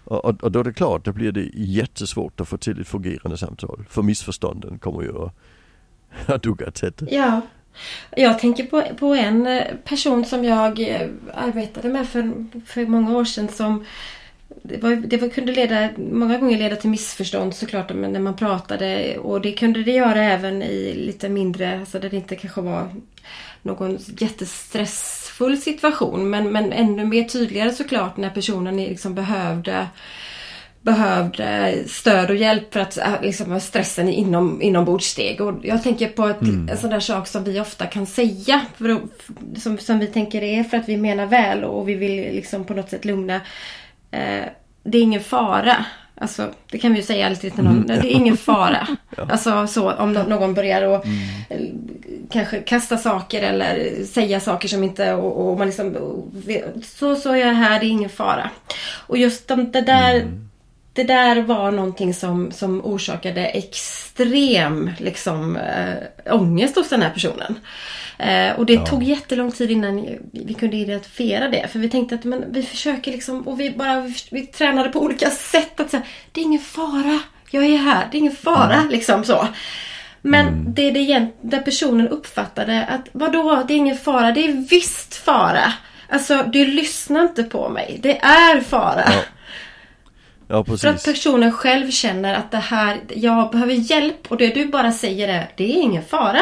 Och, 0.04 0.26
och, 0.26 0.44
och 0.44 0.52
då 0.52 0.60
är 0.60 0.64
det 0.64 0.74
klart, 0.74 1.06
då 1.06 1.12
blir 1.14 1.32
det 1.32 1.50
jättesvårt 1.54 2.40
att 2.42 2.48
få 2.48 2.58
till 2.58 2.82
ett 2.82 2.88
fungerande 2.88 3.38
samtal. 3.38 3.86
För 3.90 4.02
missförstånden 4.02 4.80
kommer 4.80 5.02
ju 5.02 5.24
att, 5.24 5.34
att 6.26 6.44
dugga 6.44 6.72
tätt. 6.72 7.02
ja. 7.10 7.42
Jag 8.16 8.40
tänker 8.40 8.66
på, 8.66 8.84
på 9.00 9.16
en 9.16 9.48
eh, 9.48 9.64
person 9.84 10.26
som 10.26 10.46
jag 10.46 10.80
eh, 10.80 11.10
arbetade 11.34 11.90
med 11.90 12.08
för, 12.08 12.34
för 12.66 12.86
många 12.86 13.18
år 13.18 13.26
sedan 13.26 13.48
som 13.48 13.86
det, 14.64 14.78
var, 14.78 14.96
det 14.96 15.18
var, 15.18 15.30
kunde 15.30 15.52
leda, 15.52 15.90
många 15.98 16.38
gånger 16.38 16.58
leda 16.58 16.76
till 16.76 16.90
missförstånd 16.90 17.56
såklart 17.56 17.94
när 17.94 18.20
man 18.20 18.36
pratade 18.36 19.18
och 19.18 19.42
det 19.42 19.52
kunde 19.52 19.84
det 19.84 19.92
göra 19.92 20.24
även 20.24 20.62
i 20.62 20.94
lite 20.94 21.30
mindre, 21.30 21.80
alltså 21.80 22.00
där 22.00 22.10
det 22.10 22.18
inte 22.18 22.36
kanske 22.36 22.62
var 22.62 22.90
någon 23.62 23.98
jättestressfull 24.18 25.58
situation 25.58 26.30
men, 26.30 26.52
men 26.52 26.74
ännu 26.74 27.06
mer 27.06 27.24
tydligare 27.24 27.72
såklart 27.72 28.18
när 28.18 28.30
personen 28.30 28.78
liksom 28.78 29.16
behövde 29.16 29.88
behövde 30.86 31.76
stöd 31.88 32.30
och 32.30 32.36
hjälp 32.36 32.74
för 32.74 32.80
att 32.80 32.98
äh, 32.98 33.22
liksom, 33.22 33.60
stressen 33.60 34.10
inom, 34.10 34.62
inombordssteg. 34.62 35.42
Och 35.42 35.54
jag 35.64 35.84
tänker 35.84 36.08
på 36.08 36.28
ett, 36.28 36.42
en 36.42 36.78
sån 36.78 36.90
där 36.90 37.00
sak 37.00 37.28
som 37.28 37.44
vi 37.44 37.60
ofta 37.60 37.86
kan 37.86 38.06
säga. 38.06 38.62
För 38.78 39.02
som, 39.60 39.78
som 39.78 40.00
vi 40.00 40.08
tänker 40.08 40.44
är 40.44 40.64
för 40.64 40.78
att 40.78 40.90
vi 40.90 40.98
menar 40.98 41.26
väl 41.26 41.64
och 41.64 41.90
vi 41.90 41.96
vill 41.96 42.36
liksom 42.36 42.64
på 42.64 42.74
något 42.74 42.90
sätt 42.90 43.06
lugna. 43.06 43.36
Eh, 44.12 44.46
det 44.84 44.98
är 44.98 45.02
ingen 45.02 45.22
fara. 45.22 45.86
Alltså, 46.18 46.54
det 46.72 46.78
kan 46.78 46.92
vi 46.92 46.98
ju 46.98 47.04
säga 47.06 47.26
alltid 47.28 47.56
till 47.56 47.64
någon. 47.64 47.88
Det 47.88 47.94
är 47.94 48.06
ingen 48.06 48.38
fara. 48.38 48.88
Alltså 49.30 49.68
så 49.68 49.92
om 49.92 50.14
nå- 50.14 50.24
någon 50.24 50.54
börjar 50.54 50.82
och 50.82 51.06
eh, 51.50 51.60
kanske 52.32 52.60
kasta 52.60 52.98
saker 52.98 53.42
eller 53.42 54.04
säga 54.06 54.40
saker 54.40 54.68
som 54.68 54.84
inte 54.84 55.14
och, 55.14 55.48
och 55.50 55.58
man 55.58 55.68
liksom 55.68 55.96
så 56.84 57.16
så 57.16 57.32
är 57.32 57.36
jag 57.36 57.54
här, 57.54 57.80
det 57.80 57.86
är 57.86 57.90
ingen 57.90 58.10
fara. 58.10 58.50
Och 59.08 59.18
just 59.18 59.48
de, 59.48 59.72
det 59.72 59.82
där 59.82 60.26
det 60.96 61.04
där 61.04 61.42
var 61.42 61.72
någonting 61.72 62.14
som, 62.14 62.52
som 62.52 62.86
orsakade 62.86 63.46
extrem 63.46 64.92
liksom, 65.00 65.58
äh, 65.58 66.36
ångest 66.36 66.76
hos 66.76 66.90
den 66.90 67.02
här 67.02 67.10
personen. 67.10 67.60
Eh, 68.18 68.52
och 68.60 68.66
det 68.66 68.74
Ja. 68.74 68.86
tog 68.86 69.04
jättelång 69.04 69.52
tid 69.52 69.72
innan 69.72 70.08
vi 70.32 70.54
kunde 70.54 70.78
identifiera 70.78 71.50
det. 71.50 71.68
För 71.72 71.80
vi 71.80 71.90
tänkte 71.90 72.16
att 72.16 72.24
men, 72.24 72.44
vi 72.54 72.64
försöker 72.64 73.12
liksom, 73.12 73.48
och 73.48 73.60
vi 73.60 73.72
bara 73.72 74.02
vi, 74.02 74.16
vi 74.32 74.46
tränade 74.46 74.90
på 74.90 75.00
olika 75.00 75.30
sätt 75.30 75.80
att 75.80 75.92
säga 75.92 76.04
det 76.32 76.42
är 76.42 76.46
ingen 76.46 76.62
fara, 76.62 77.20
jag 77.52 77.66
är 77.66 77.78
här, 77.78 78.08
det 78.12 78.18
är 78.18 78.20
ingen 78.20 78.36
fara. 78.36 78.84
Liksom 78.90 79.24
så. 79.24 79.48
Men 80.22 80.74
det 80.74 80.82
är 80.88 80.92
det 80.92 81.00
igen, 81.00 81.28
där 81.42 81.60
personen 81.62 82.08
uppfattade 82.08 82.86
att 82.86 83.10
vadå, 83.12 83.64
det 83.68 83.74
är 83.74 83.78
ingen 83.78 83.98
fara, 83.98 84.32
det 84.32 84.46
är 84.46 84.68
visst 84.70 85.16
fara. 85.16 85.74
Alltså 86.10 86.44
du 86.54 86.66
lyssnar 86.66 87.22
inte 87.24 87.44
på 87.44 87.70
mig, 87.70 88.00
det 88.04 88.18
är 88.20 88.62
fara. 88.62 89.04
Ja. 89.06 89.22
Ja 90.48 90.64
För 90.66 90.74
att 90.74 90.82
precis. 90.82 91.04
personen 91.06 91.52
själv 91.52 91.92
känner 91.92 92.34
att 92.34 92.52
det 92.52 92.58
här, 92.58 92.98
jag 93.16 93.52
behöver 93.52 93.74
hjälp 93.74 94.32
och 94.32 94.38
det 94.38 94.48
du 94.48 94.66
bara 94.66 94.92
säger 94.92 95.28
är, 95.28 95.50
det 95.58 95.64
är 95.64 95.82
ingen 95.82 96.04
fara. 96.04 96.42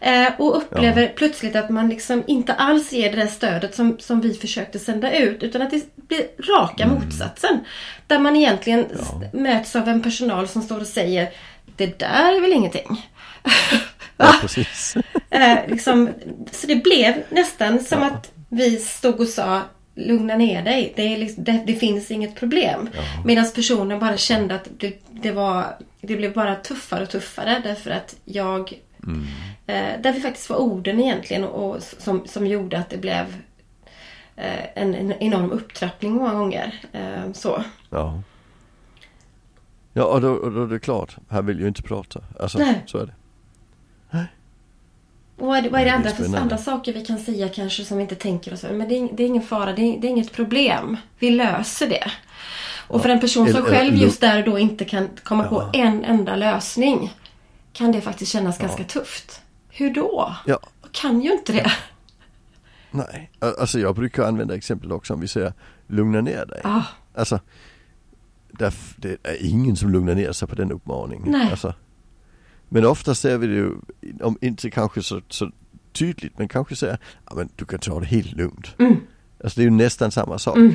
Eh, 0.00 0.28
och 0.38 0.56
upplever 0.56 1.12
plötsligt 1.16 1.56
att 1.56 1.70
man 1.70 1.88
liksom 1.88 2.22
inte 2.26 2.52
alls 2.54 2.92
ger 2.92 3.10
det 3.10 3.16
där 3.16 3.26
stödet 3.26 3.74
som, 3.74 3.96
som 3.98 4.20
vi 4.20 4.34
försökte 4.34 4.78
sända 4.78 5.12
ut. 5.16 5.42
Utan 5.42 5.62
att 5.62 5.70
det 5.70 5.96
blir 6.08 6.22
raka 6.58 6.86
motsatsen. 6.86 7.60
Där 8.06 8.18
man 8.18 8.36
egentligen 8.36 8.86
s- 8.94 9.08
möts 9.32 9.76
av 9.76 9.88
en 9.88 10.02
personal 10.02 10.48
som 10.48 10.62
står 10.62 10.80
och 10.80 10.86
säger 10.86 11.28
Det 11.76 11.98
där 11.98 12.36
är 12.36 12.40
väl 12.40 12.52
ingenting. 12.52 13.06
Ja, 14.16 14.34
precis. 14.40 14.96
Eh, 15.30 15.58
liksom, 15.68 16.08
så 16.52 16.66
det 16.66 16.76
blev 16.76 17.22
nästan 17.30 17.80
som 17.84 18.02
att 18.02 18.32
vi 18.48 18.76
stod 18.76 19.20
och 19.20 19.28
sa 19.28 19.60
Lugna 19.94 20.36
ner 20.36 20.62
dig, 20.62 20.92
det, 20.96 21.02
är 21.02 21.18
liksom, 21.18 21.44
det, 21.44 21.62
det 21.66 21.74
finns 21.74 22.10
inget 22.10 22.34
problem. 22.34 22.88
Medan 23.24 23.44
personen 23.54 23.98
bara 23.98 24.16
kände 24.16 24.54
att 24.54 24.68
det, 24.78 25.02
det, 25.10 25.32
var, 25.32 25.76
det 26.00 26.16
blev 26.16 26.34
bara 26.34 26.54
tuffare 26.54 27.02
och 27.02 27.10
tuffare 27.10 27.60
därför 27.64 27.90
att 27.90 28.16
jag 28.24 28.72
eh, 29.66 30.00
Där 30.00 30.12
vi 30.12 30.20
faktiskt 30.20 30.50
var 30.50 30.56
orden 30.56 31.00
egentligen 31.00 31.44
och, 31.44 31.70
och 31.70 31.82
som, 31.82 32.26
som 32.26 32.46
gjorde 32.46 32.78
att 32.78 32.90
det 32.90 32.98
blev 32.98 33.24
eh, 34.36 34.66
en, 34.82 34.94
en 34.94 35.12
enorm 35.12 35.52
upptrappning 35.52 36.12
många 36.12 36.34
gånger. 36.34 36.80
Eh, 36.92 37.32
så. 37.32 37.64
Ja. 37.90 38.22
Ja, 39.92 40.04
och 40.04 40.20
då, 40.20 40.30
och 40.32 40.52
då 40.52 40.62
är 40.62 40.66
det 40.66 40.78
klart, 40.78 41.16
han 41.28 41.46
vill 41.46 41.60
ju 41.60 41.68
inte 41.68 41.82
prata. 41.82 42.20
Alltså, 42.40 42.58
Nej. 42.58 42.82
så 42.86 42.98
är 42.98 43.06
det. 43.06 43.12
Och 45.38 45.46
vad 45.46 45.58
är 45.58 45.62
det, 45.62 45.68
vad 45.68 45.80
är 45.80 45.84
det 45.84 45.90
Ja, 45.90 45.96
andra, 45.96 46.10
för 46.10 46.36
andra 46.36 46.58
saker 46.58 46.92
vi 46.92 47.04
kan 47.04 47.18
säga 47.18 47.48
kanske 47.48 47.84
som 47.84 47.96
vi 47.96 48.02
inte 48.02 48.14
tänker 48.14 48.52
oss? 48.54 48.62
Men 48.62 48.88
det 48.88 48.98
är, 48.98 49.08
det 49.16 49.22
är 49.22 49.26
ingen 49.26 49.42
fara, 49.42 49.72
det 49.72 49.82
är, 49.82 50.00
det 50.00 50.06
är 50.06 50.10
inget 50.10 50.32
problem. 50.32 50.96
Vi 51.18 51.30
löser 51.30 51.88
det. 51.88 52.10
Och 52.88 53.02
för 53.02 53.08
en 53.08 53.20
person 53.20 53.52
som 53.52 53.62
själv 53.62 53.94
just 53.96 54.20
där 54.20 54.38
och 54.38 54.44
då 54.50 54.58
inte 54.58 54.84
kan 54.84 55.08
komma 55.22 55.44
på 55.44 55.70
Ja. 55.72 55.80
en 55.80 56.04
enda 56.04 56.36
lösning 56.36 57.12
kan 57.72 57.92
det 57.92 58.00
faktiskt 58.00 58.32
kännas 58.32 58.56
Ja. 58.60 58.66
ganska 58.66 58.84
tufft. 58.84 59.40
Hur 59.68 59.94
då? 59.94 60.34
Ja, 60.46 60.58
Jag 60.82 60.92
kan 60.92 61.20
ju 61.20 61.32
inte 61.32 61.52
det. 61.52 61.72
nej. 62.90 63.30
Al- 63.38 63.54
Alltså 63.60 63.78
jag 63.78 63.94
brukar 63.94 64.24
använda 64.24 64.54
exempel 64.56 64.92
också 64.92 65.14
om 65.14 65.20
vi 65.20 65.28
säger 65.28 65.52
lugna 65.86 66.20
ner 66.20 66.46
dig. 66.46 66.60
Ah, 66.64 66.82
Alltså, 67.16 67.40
det 68.48 68.64
är 69.22 69.36
ingen 69.46 69.76
som 69.76 69.90
lugnar 69.90 70.14
ner 70.14 70.32
sig 70.32 70.48
på 70.48 70.54
den 70.54 70.72
uppmaningen. 70.72 71.30
Nej. 71.30 71.50
Alltså, 71.50 71.74
men 72.68 72.84
ofta 72.84 73.14
ser 73.14 73.38
vi 73.38 73.46
det 73.46 73.54
ju, 73.54 73.70
om 74.22 74.38
inte 74.40 74.70
kanske 74.70 75.02
så, 75.02 75.20
så 75.28 75.50
tydligt, 75.92 76.38
men 76.38 76.48
kanske 76.48 76.76
säga, 76.76 76.98
ja 77.26 77.34
men 77.36 77.48
du 77.56 77.64
kan 77.64 77.78
ta 77.78 78.00
det 78.00 78.06
helt 78.06 78.32
lugnt. 78.32 78.74
Mm. 78.78 78.96
Alltså 79.44 79.60
det 79.60 79.62
är 79.62 79.70
ju 79.70 79.70
nästan 79.70 80.10
samma 80.10 80.38
sak. 80.38 80.56
Mm. 80.56 80.74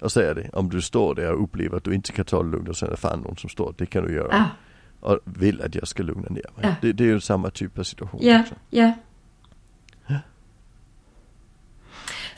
Och 0.00 0.12
säga 0.12 0.34
det, 0.34 0.50
om 0.52 0.68
du 0.70 0.82
står 0.82 1.14
där 1.14 1.32
och 1.32 1.42
upplever 1.42 1.76
att 1.76 1.84
du 1.84 1.94
inte 1.94 2.12
kan 2.12 2.24
ta 2.24 2.42
det 2.42 2.50
lugnt 2.50 2.68
och 2.68 2.76
sen 2.76 2.86
är 2.86 2.90
det 2.90 2.96
fan 2.96 3.20
någon 3.20 3.36
som 3.36 3.50
står, 3.50 3.74
det 3.78 3.86
kan 3.86 4.04
du 4.04 4.14
göra. 4.14 4.34
ah, 4.34 5.08
Och 5.08 5.18
vill 5.24 5.62
att 5.62 5.74
jag 5.74 5.88
ska 5.88 6.02
lugna 6.02 6.28
ner 6.28 6.50
mig. 6.56 6.62
Ja. 6.62 6.74
Det, 6.80 6.92
det 6.92 7.04
är 7.04 7.08
ju 7.08 7.20
samma 7.20 7.50
typ 7.50 7.78
av 7.78 7.82
situation 7.82 8.20
ja, 8.22 8.40
också. 8.40 8.54
ja. 8.70 8.92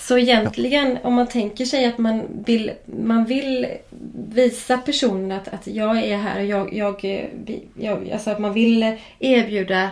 Så 0.08 0.18
egentligen 0.18 0.98
om 1.02 1.14
man 1.14 1.26
tänker 1.26 1.64
sig 1.64 1.84
att 1.84 1.98
man 1.98 2.44
vill, 2.46 2.72
man 2.84 3.24
vill 3.24 3.66
visa 4.28 4.78
personen 4.78 5.32
att, 5.32 5.48
att 5.48 5.66
jag 5.66 5.96
är 5.96 6.16
här 6.16 6.40
och 6.40 6.46
jag, 6.46 6.74
jag, 6.74 7.24
jag, 7.74 8.10
alltså 8.10 8.30
att 8.30 8.38
man 8.38 8.52
vill 8.52 8.96
erbjuda 9.18 9.90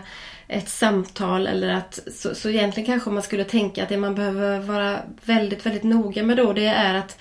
ett 0.49 0.69
samtal 0.69 1.47
eller 1.47 1.75
att 1.75 2.01
så, 2.13 2.35
så 2.35 2.49
egentligen 2.51 2.87
kanske 2.87 3.11
man 3.11 3.23
skulle 3.23 3.45
tänka 3.45 3.83
att 3.83 3.89
det 3.89 3.97
man 3.97 4.15
behöver 4.15 4.59
vara 4.59 4.99
väldigt, 5.25 5.67
väldigt 5.67 5.85
noga 5.85 6.23
med 6.23 6.37
då 6.37 6.53
det 6.53 6.67
är 6.67 6.95
att 6.95 7.19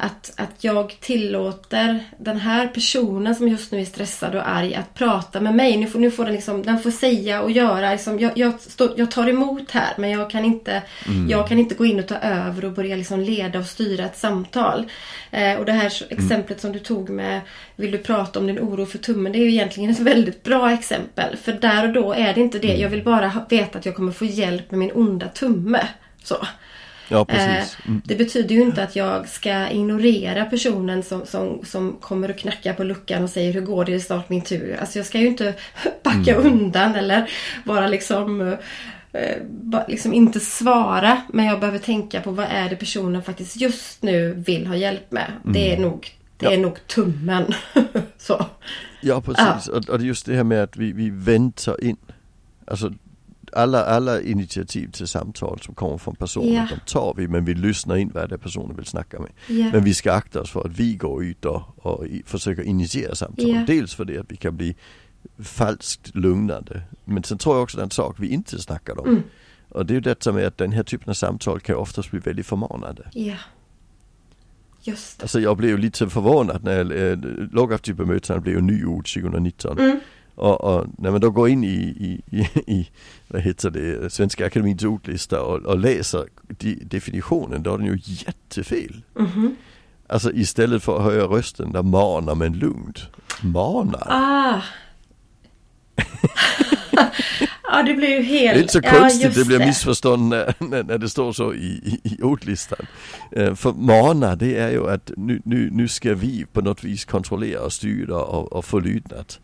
att, 0.00 0.32
att 0.36 0.64
jag 0.64 0.96
tillåter 1.00 2.04
den 2.18 2.36
här 2.36 2.66
personen 2.66 3.34
som 3.34 3.48
just 3.48 3.72
nu 3.72 3.80
är 3.80 3.84
stressad 3.84 4.34
och 4.34 4.48
arg 4.48 4.74
att 4.74 4.94
prata 4.94 5.40
med 5.40 5.54
mig. 5.54 5.76
Nu 5.76 5.86
får, 5.86 5.98
nu 5.98 6.10
får 6.10 6.24
den, 6.24 6.34
liksom, 6.34 6.62
den 6.62 6.78
får 6.78 6.90
säga 6.90 7.42
och 7.42 7.50
göra. 7.50 7.92
Liksom, 7.92 8.18
jag, 8.18 8.38
jag, 8.38 8.60
står, 8.60 8.90
jag 8.96 9.10
tar 9.10 9.28
emot 9.28 9.70
här 9.70 9.94
men 9.96 10.10
jag 10.10 10.30
kan, 10.30 10.44
inte, 10.44 10.82
jag 11.28 11.48
kan 11.48 11.58
inte 11.58 11.74
gå 11.74 11.84
in 11.84 11.98
och 11.98 12.08
ta 12.08 12.14
över 12.14 12.64
och 12.64 12.72
börja 12.72 12.96
liksom 12.96 13.20
leda 13.20 13.58
och 13.58 13.66
styra 13.66 14.04
ett 14.04 14.18
samtal. 14.18 14.86
Eh, 15.30 15.54
och 15.54 15.64
det 15.64 15.72
här 15.72 15.92
exemplet 16.10 16.60
som 16.60 16.72
du 16.72 16.78
tog 16.78 17.08
med 17.08 17.40
Vill 17.76 17.90
du 17.90 17.98
prata 17.98 18.38
om 18.38 18.46
din 18.46 18.58
oro 18.58 18.86
för 18.86 18.98
tummen? 18.98 19.32
Det 19.32 19.38
är 19.38 19.42
ju 19.42 19.50
egentligen 19.50 19.90
ett 19.90 20.00
väldigt 20.00 20.42
bra 20.42 20.72
exempel. 20.72 21.36
För 21.36 21.52
där 21.52 21.88
och 21.88 21.92
då 21.92 22.12
är 22.12 22.34
det 22.34 22.40
inte 22.40 22.58
det. 22.58 22.76
Jag 22.76 22.88
vill 22.88 23.04
bara 23.04 23.46
veta 23.48 23.78
att 23.78 23.86
jag 23.86 23.94
kommer 23.94 24.12
få 24.12 24.24
hjälp 24.24 24.70
med 24.70 24.78
min 24.78 24.92
onda 24.94 25.28
tumme. 25.28 25.88
Så. 26.22 26.36
Ja 27.08 27.24
precis. 27.24 27.76
Eh, 27.86 27.92
Det 28.04 28.14
betyder 28.16 28.54
ju 28.54 28.60
inte 28.62 28.82
att 28.82 28.96
jag 28.96 29.28
ska 29.28 29.68
ignorera 29.70 30.44
personen 30.44 31.02
som, 31.02 31.26
som, 31.26 31.60
som 31.64 31.96
kommer 32.00 32.30
och 32.30 32.38
knackar 32.38 32.72
på 32.74 32.84
luckan 32.84 33.22
och 33.22 33.30
säger 33.30 33.52
hur 33.52 33.60
går 33.60 33.84
det, 33.84 33.92
det 33.92 33.96
är 33.96 34.00
snart 34.00 34.28
min 34.28 34.40
tur. 34.42 34.76
Alltså 34.80 34.98
jag 34.98 35.06
ska 35.06 35.18
ju 35.18 35.26
inte 35.26 35.54
backa 36.04 36.34
undan 36.34 36.94
eller 36.94 37.30
bara 37.64 37.86
liksom, 37.86 38.56
eh, 39.12 39.78
liksom 39.88 40.14
inte 40.14 40.40
svara. 40.40 41.22
Men 41.32 41.44
jag 41.44 41.60
behöver 41.60 41.78
tänka 41.78 42.20
på 42.20 42.30
vad 42.30 42.46
är 42.50 42.68
det 42.70 42.76
personen 42.76 43.22
faktiskt 43.22 43.56
just 43.56 44.02
nu 44.02 44.34
vill 44.34 44.66
ha 44.66 44.76
hjälp 44.76 45.12
med. 45.12 45.32
Det 45.44 45.72
är 45.74 45.78
nog, 45.80 46.08
det 46.36 46.46
Ja. 46.46 46.52
är 46.52 46.58
nog 46.58 46.86
tummen. 46.86 47.54
Så. 48.18 48.46
Ja 49.00 49.20
precis, 49.20 49.68
och, 49.68 49.88
och 49.88 50.00
just 50.02 50.26
det 50.26 50.34
här 50.36 50.44
med 50.44 50.62
att 50.62 50.76
vi, 50.76 50.92
vi 50.92 51.10
väntar 51.10 51.84
in. 51.84 51.96
Alltså 52.66 52.92
alla, 53.58 53.84
alla 53.84 54.20
initiativ 54.20 54.90
till 54.90 55.06
samtal 55.06 55.60
som 55.60 55.74
kommer 55.74 55.98
från 55.98 56.14
personen, 56.16 56.52
Ja. 56.52 56.66
de 56.70 56.92
tar 56.92 57.14
vi 57.16 57.28
men 57.28 57.44
vi 57.44 57.54
lyssnar 57.54 57.96
in 57.96 58.10
vad 58.14 58.28
det 58.28 58.34
är 58.34 58.38
personen 58.38 58.76
vill 58.76 58.86
snacka 58.86 59.20
med. 59.20 59.30
Ja. 59.46 59.70
Men 59.72 59.84
vi 59.84 59.94
ska 59.94 60.12
akta 60.12 60.40
oss 60.40 60.50
för 60.50 60.60
att 60.60 60.78
vi 60.78 60.94
går 60.94 61.24
ut 61.24 61.44
och, 61.44 61.62
och 61.76 62.06
försöker 62.24 62.62
initiera 62.62 63.14
samtal. 63.14 63.48
Ja. 63.48 63.64
Dels 63.66 63.94
för 63.94 64.04
det 64.04 64.18
att 64.18 64.32
vi 64.32 64.36
kan 64.36 64.56
bli 64.56 64.76
falskt 65.38 66.14
lugnande. 66.14 66.82
Men 67.04 67.24
sen 67.24 67.38
tror 67.38 67.54
jag 67.56 67.62
också 67.62 67.76
det 67.76 67.80
är 67.80 67.84
en 67.84 67.90
sak 67.90 68.16
vi 68.18 68.28
inte 68.28 68.58
snackar 68.58 69.00
om. 69.00 69.08
Mm. 69.08 69.22
Och 69.68 69.86
det 69.86 69.92
är 69.92 69.94
ju 69.94 70.00
detta 70.00 70.32
med 70.32 70.46
att 70.46 70.58
den 70.58 70.72
här 70.72 70.82
typen 70.82 71.10
av 71.10 71.14
samtal 71.14 71.60
kan 71.60 71.76
oftast 71.76 72.10
bli 72.10 72.20
väldigt 72.20 72.46
förmanande. 72.46 73.10
Ja. 73.12 73.34
Just 74.82 75.18
det. 75.18 75.24
Alltså 75.24 75.40
jag 75.40 75.56
blev 75.56 75.70
ju 75.70 75.78
lite 75.78 76.08
förvånad 76.08 76.64
när 76.64 76.76
jag 76.84 77.12
äh, 77.12 77.18
lågaktivbemötande 77.52 78.40
blev 78.42 78.54
ju 78.54 78.60
nyord 78.60 79.08
2019. 79.14 79.78
Mm. 79.78 80.00
Och, 80.38 80.60
och 80.60 80.86
när 80.98 81.10
man 81.10 81.20
då 81.20 81.30
går 81.30 81.48
in 81.48 81.64
i, 81.64 81.68
i, 81.68 82.22
i, 82.30 82.40
i 82.66 82.90
vad 83.28 83.42
heter 83.42 83.70
det, 83.70 84.12
Svenska 84.12 84.46
Akademiens 84.46 84.84
ordlista 84.84 85.42
och, 85.42 85.56
och 85.56 85.78
läser 85.78 86.24
de, 86.48 86.74
definitionen, 86.74 87.62
då 87.62 87.74
är 87.74 87.78
den 87.78 87.86
ju 87.86 87.98
jättefel. 88.04 89.02
Mhm. 89.14 89.56
Alltså 90.06 90.32
istället 90.32 90.82
för 90.82 90.96
att 90.96 91.04
höja 91.04 91.24
rösten, 91.24 91.72
där 91.72 91.82
manar 91.82 92.34
men 92.34 92.52
lugnt. 92.52 93.06
Manar? 93.42 94.06
Ah. 94.10 94.62
ja, 97.78 97.82
det 97.82 97.94
blir 97.94 98.08
ju 98.08 98.22
helt... 98.22 98.54
det 98.54 98.58
är 98.58 98.62
inte 98.62 98.72
så 98.72 98.80
ja, 98.82 99.00
konstigt, 99.00 99.24
just 99.24 99.36
det 99.36 99.44
blir 99.44 99.66
missförstånd 99.66 100.28
när, 100.28 100.54
när, 100.82 100.98
det 100.98 101.08
står 101.08 101.32
så 101.32 101.54
i, 101.54 101.66
i, 101.66 102.00
i 102.02 102.22
ordlistan. 102.22 102.86
Eh, 103.32 103.54
för 103.54 103.72
mana, 103.72 104.36
det 104.36 104.56
är 104.56 104.70
ju 104.70 104.90
att 104.90 105.10
nu, 105.16 105.42
nu, 105.44 105.70
nu 105.72 105.88
ska 105.88 106.14
vi 106.14 106.46
på 106.52 106.60
något 106.60 106.84
vis 106.84 107.04
kontrollera 107.04 107.60
och 107.60 107.72
styra 107.72 108.16
och, 108.16 108.52
och 108.52 108.64
få 108.64 108.78
lydnad. 108.78 109.34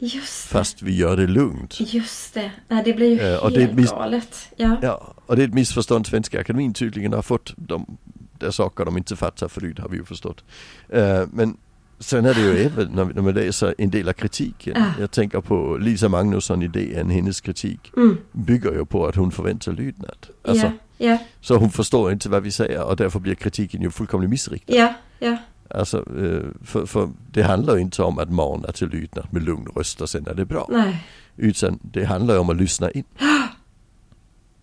Fast 0.49 0.83
vi 0.83 0.97
gör 0.97 1.17
det 1.17 1.27
lugnt. 1.27 1.81
Just 1.81 2.35
det. 2.35 2.51
Nej, 2.69 2.83
det 2.85 2.93
blir 2.93 3.11
ju 3.11 3.25
Eh, 3.25 3.45
och 3.45 3.51
helt 3.51 3.73
miss- 3.73 3.91
galet. 3.91 4.49
Ja. 4.57 4.77
Ja, 4.83 5.15
och 5.27 5.37
det 5.37 5.43
är 5.43 5.49
ett 5.49 5.55
missförstånd 5.55 6.07
Svenska 6.07 6.41
Akademin 6.41 6.75
tydligen 6.75 7.13
har 7.13 7.23
fått. 7.23 7.55
De, 7.57 7.97
det 8.39 8.47
är 8.47 8.51
saker 8.51 8.85
de 8.85 8.97
inte 8.97 9.17
fattar 9.17 9.49
förut 9.49 9.79
har 9.79 9.89
vi 9.89 9.97
ju 9.97 10.05
förstått. 10.05 10.45
Eh, 10.89 11.23
men 11.33 11.57
sen 12.05 12.25
är 12.27 12.35
det 12.35 12.41
ju 12.41 12.59
även 12.67 12.89
när, 12.89 13.05
man 13.23 13.35
läser 13.35 13.75
en 13.79 13.91
del 13.91 14.09
av 14.09 14.13
kritiken. 14.13 14.77
Ah. 14.77 14.91
Jag 15.01 15.11
tänker 15.11 15.41
på 15.41 15.77
Lisa 15.77 16.09
Magnusson 16.09 16.63
i 16.63 16.69
DN, 16.69 17.11
hennes 17.11 17.41
kritik 17.41 17.93
Mm. 17.97 18.17
bygger 18.33 18.73
ju 18.73 18.85
på 18.85 19.07
att 19.07 19.17
hon 19.17 19.31
förväntar 19.31 19.73
lydnad. 19.73 20.27
Alltså, 20.45 20.67
ja, 20.67 20.73
ja, 21.09 21.19
Så 21.41 21.57
hon 21.57 21.71
förstår 21.71 22.13
inte 22.13 22.29
vad 22.29 22.43
vi 22.43 22.51
säger 22.51 22.85
och 22.85 22.97
därför 22.97 23.19
blir 23.21 23.35
kritiken 23.35 23.83
ju 23.83 23.91
fullkomligt 23.91 24.31
missriktad. 24.31 24.75
ja, 24.75 24.95
ja. 25.19 25.37
Alltså, 25.71 25.99
eh, 25.99 26.43
för, 26.65 26.87
för 26.87 27.09
det 27.33 27.43
handlar 27.43 27.75
ju 27.75 27.81
inte 27.81 28.03
om 28.03 28.19
att 28.19 28.31
mana 28.31 28.73
till 28.73 28.89
lydnad 28.89 29.27
med 29.31 29.43
lugn 29.43 29.67
röst 29.77 30.01
och 30.01 30.11
sen 30.11 30.27
är 30.27 30.35
det 30.35 30.45
bra. 30.45 30.69
Nej, 30.73 31.05
Utan 31.37 31.79
det 31.83 32.05
handlar 32.05 32.35
ju 32.35 32.41
om 32.41 32.51
att 32.51 32.57
lyssna 32.57 32.91
in. 32.91 33.05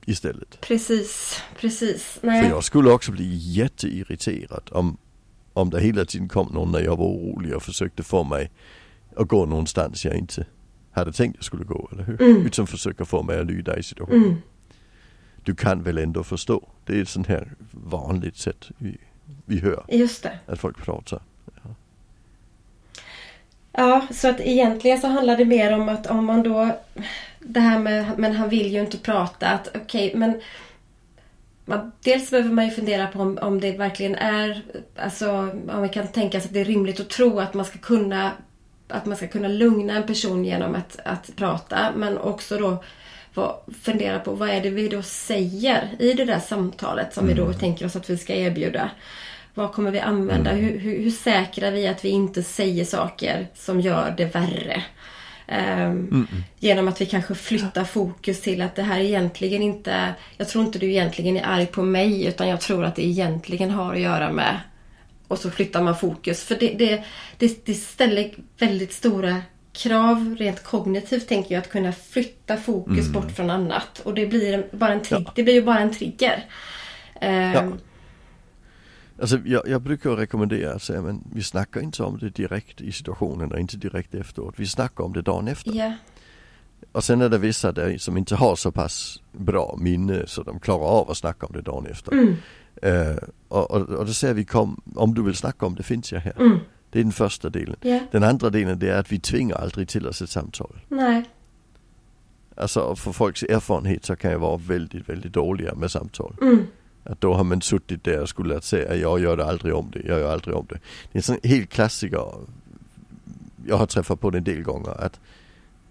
Istället. 0.06 0.62
precis, 0.62 1.42
precis. 1.60 2.04
För 2.04 2.28
Nej. 2.28 2.50
jag 2.50 2.64
skulle 2.64 2.90
också 2.92 3.12
bli 3.12 3.36
jätteirriterad 3.36 4.70
om, 4.72 4.98
om 5.62 5.70
det 5.70 5.82
hela 5.82 6.06
tiden 6.06 6.30
kom 6.30 6.48
någon 6.54 6.72
när 6.72 6.80
jag 6.80 6.98
var 6.98 7.06
orolig 7.06 7.56
och 7.56 7.64
försökte 7.64 8.04
få 8.04 8.24
mig 8.24 8.52
att 9.16 9.28
gå 9.28 9.46
någonstans 9.46 10.06
jag 10.06 10.16
inte 10.16 10.46
hade 10.92 11.12
tänkt 11.12 11.36
jag 11.36 11.44
skulle 11.44 11.64
gå, 11.64 11.90
eller 11.92 12.04
hur? 12.04 12.22
Mm. 12.22 12.46
Utan 12.46 12.68
försöka 12.68 13.06
få 13.06 13.24
mig 13.24 13.40
att 13.40 13.46
lyda 13.46 13.78
i 13.78 13.84
situationen. 13.84 14.24
Mm. 14.24 14.42
Du 15.44 15.56
kan 15.56 15.84
väl 15.84 15.98
ändå 15.98 16.24
förstå? 16.24 16.68
Det 16.86 16.98
är 16.98 17.02
ett 17.02 17.10
sånt 17.10 17.28
här 17.28 17.48
vanligt 17.72 18.38
sätt 18.38 18.70
vi, 18.78 18.98
vi 19.46 19.60
hör 19.60 19.84
Just 19.88 20.24
det. 20.24 20.40
att 20.46 20.60
folk 20.60 20.78
pratar. 20.78 21.22
Ja, 23.74 24.08
så 24.12 24.30
att 24.30 24.40
egentligen 24.40 25.02
så 25.02 25.08
handlar 25.08 25.38
det 25.38 25.46
mer 25.46 25.74
om 25.74 25.90
att 25.90 26.08
om 26.08 26.26
man 26.26 26.44
då 26.44 26.70
Det 27.40 27.60
här 27.60 27.80
med, 27.80 28.12
men 28.18 28.36
han 28.36 28.50
vill 28.50 28.74
ju 28.74 28.80
inte 28.82 28.98
prata. 28.98 29.48
Att 29.48 29.76
okej, 29.76 30.12
men 30.16 30.42
man, 31.72 31.92
Dels 32.04 32.32
behöver 32.32 32.50
man 32.52 32.66
ju 32.66 32.72
fundera 32.72 33.08
på 33.08 33.20
om, 33.20 33.38
om 33.42 33.60
det 33.62 33.72
verkligen 33.72 34.16
är 34.16 34.62
Alltså 34.96 35.32
om 35.32 35.62
man 35.66 35.90
kan 35.90 36.08
tänka 36.08 36.40
sig 36.40 36.48
att 36.48 36.54
det 36.54 36.60
är 36.60 36.66
rimligt 36.66 37.00
att 37.00 37.10
tro 37.10 37.40
att 37.40 37.54
man 37.54 37.66
ska 37.66 37.80
kunna 37.80 38.32
Att 38.88 39.06
man 39.06 39.18
ska 39.18 39.28
kunna 39.28 39.48
lugna 39.48 39.94
en 39.94 40.08
person 40.08 40.46
genom 40.46 40.76
att, 40.76 41.00
att 41.06 41.36
prata. 41.36 41.92
Men 41.96 42.18
också 42.18 42.58
då 42.58 42.84
vad, 43.34 43.56
fundera 43.82 44.20
på 44.20 44.32
vad 44.32 44.50
är 44.50 44.62
det 44.62 44.70
vi 44.70 44.88
då 44.88 45.02
säger 45.02 45.90
i 46.00 46.14
det 46.14 46.26
där 46.26 46.40
samtalet 46.40 47.14
som 47.14 47.28
vi 47.28 47.34
då 47.34 47.54
tänker 47.54 47.86
oss 47.86 47.96
att 47.96 48.10
vi 48.10 48.18
ska 48.18 48.34
erbjuda. 48.34 48.90
Vad 49.54 49.74
kommer 49.74 49.92
vi 49.92 50.00
använda? 50.00 50.52
Hur, 50.52 50.80
hur, 50.80 51.04
hur 51.04 51.12
säkrar 51.12 51.72
vi 51.72 51.88
att 51.88 52.06
vi 52.06 52.10
inte 52.10 52.44
säger 52.44 52.86
saker 52.86 53.48
som 53.56 53.82
gör 53.82 54.14
det 54.18 54.26
värre? 54.26 54.84
Um, 55.52 56.28
Genom 56.60 56.88
att 56.88 57.02
vi 57.02 57.06
kanske 57.06 57.36
flyttar 57.36 57.84
fokus 57.84 58.42
till 58.42 58.62
att 58.62 58.76
det 58.76 58.84
här 58.84 59.00
egentligen 59.00 59.62
inte... 59.62 60.14
Jag 60.38 60.50
tror 60.50 60.66
inte 60.66 60.80
du 60.80 60.90
egentligen 60.92 61.38
är 61.38 61.44
arg 61.46 61.66
på 61.66 61.84
mig 61.84 62.26
utan 62.26 62.48
jag 62.48 62.62
tror 62.62 62.86
att 62.86 62.96
det 62.96 63.06
egentligen 63.06 63.72
har 63.72 63.94
att 63.94 64.00
göra 64.00 64.32
med... 64.32 64.60
Och 65.28 65.38
så 65.38 65.52
flyttar 65.52 65.82
man 65.82 65.98
fokus. 65.98 66.44
För 66.44 66.56
det, 66.56 66.74
det, 66.74 67.04
det, 67.38 67.66
det 67.66 67.74
ställer 67.74 68.32
väldigt 68.58 68.94
stora 68.94 69.42
krav 69.74 70.36
rent 70.40 70.64
kognitivt 70.64 71.28
tänker 71.28 71.56
jag 71.56 71.62
att 71.62 71.70
kunna 71.70 71.92
flytta 71.92 72.58
fokus 72.58 73.10
bort 73.10 73.32
från 73.32 73.50
annat. 73.50 74.00
Och 74.00 74.14
det 74.14 74.28
blir, 74.28 74.68
bara 74.72 74.94
en 74.94 75.02
Ja. 75.10 75.32
det 75.36 75.44
blir 75.44 75.54
ju 75.54 75.62
bara 75.62 75.80
en 75.80 75.94
trigger. 75.94 76.46
Um, 77.22 77.32
Ja. 77.32 77.72
Alltså 79.22 79.40
jag, 79.46 79.68
jag 79.68 79.82
brukar 79.82 80.10
rekommendera 80.10 80.74
att 80.74 80.82
säga 80.82 81.02
men 81.02 81.24
vi 81.34 81.44
snackar 81.44 81.82
inte 81.82 82.04
om 82.04 82.18
det 82.18 82.30
direkt 82.30 82.82
i 82.82 82.92
situationen 82.92 83.52
och 83.52 83.60
inte 83.60 83.78
direkt 83.78 84.16
efteråt. 84.16 84.54
Vi 84.58 84.68
snackar 84.68 85.04
om 85.04 85.14
det 85.14 85.22
dagen 85.22 85.48
efter. 85.48 85.72
ja. 85.74 85.94
Och 86.92 87.04
sen 87.04 87.22
är 87.22 87.30
det 87.30 87.38
vissa 87.38 87.72
där 87.72 87.98
som 87.98 88.18
inte 88.18 88.36
har 88.36 88.56
så 88.56 88.72
pass 88.72 89.22
bra 89.32 89.76
minne 89.80 90.24
så 90.28 90.44
de 90.44 90.60
klarar 90.60 90.86
av 90.86 91.12
att 91.12 91.18
snacka 91.18 91.46
om 91.46 91.54
det 91.54 91.62
dagen 91.62 91.86
efter. 91.86 92.12
Mm. 92.12 92.36
Eh, 92.82 93.18
och, 93.48 93.72
och, 93.72 93.82
och 93.82 94.06
då 94.06 94.14
säger 94.14 94.34
vi 94.34 94.46
kom, 94.46 94.82
om 94.96 95.14
du 95.14 95.24
vill 95.24 95.36
snacka 95.36 95.66
om 95.66 95.76
det 95.76 95.84
finns 95.84 96.12
jag 96.12 96.20
här. 96.20 96.36
Mm. 96.40 96.60
Det 96.90 97.00
är 97.00 97.04
den 97.04 97.12
första 97.12 97.50
delen. 97.50 97.76
Ja. 97.82 98.00
Den 98.12 98.24
andra 98.24 98.50
delen 98.50 98.80
det 98.80 98.90
är 98.90 99.00
att 99.00 99.12
vi 99.12 99.20
tvingar 99.20 99.56
aldrig 99.56 99.88
till 99.88 100.08
oss 100.08 100.22
ett 100.22 100.30
samtal. 100.30 100.80
Nej. 100.88 101.24
Alltså 102.56 102.96
för 102.96 103.12
folks 103.12 103.44
erfarenhet 103.44 104.06
så 104.06 104.16
kan 104.16 104.32
jag 104.32 104.40
vara 104.40 104.58
väldigt, 104.58 105.10
väldigt 105.10 105.34
dåliga 105.34 105.76
med 105.76 105.92
samtal. 105.92 106.36
Mm. 106.42 106.68
Att 107.04 107.22
då 107.22 107.34
har 107.34 107.44
man 107.44 107.62
suttit 107.62 108.04
där 108.04 108.22
och 108.22 108.30
skulle 108.30 108.58
att 108.58 108.64
säga 108.64 108.96
jag 108.96 109.20
gör 109.20 109.38
det 109.38 109.46
aldrig 109.46 109.76
om 109.76 109.92
det, 109.92 110.02
jag 110.08 110.20
gör 110.20 110.34
aldrig 110.34 110.56
om 110.56 110.66
det. 110.70 110.80
Det 111.12 111.18
är 111.18 111.20
en 111.20 111.24
sån 111.24 111.38
helt 111.44 111.70
klassiker. 111.70 112.26
Jag 113.66 113.78
har 113.78 113.86
träffat 113.86 114.20
på 114.20 114.30
det 114.30 114.38
en 114.38 114.44
del 114.44 114.64
gånger 114.64 115.04
att 115.06 115.20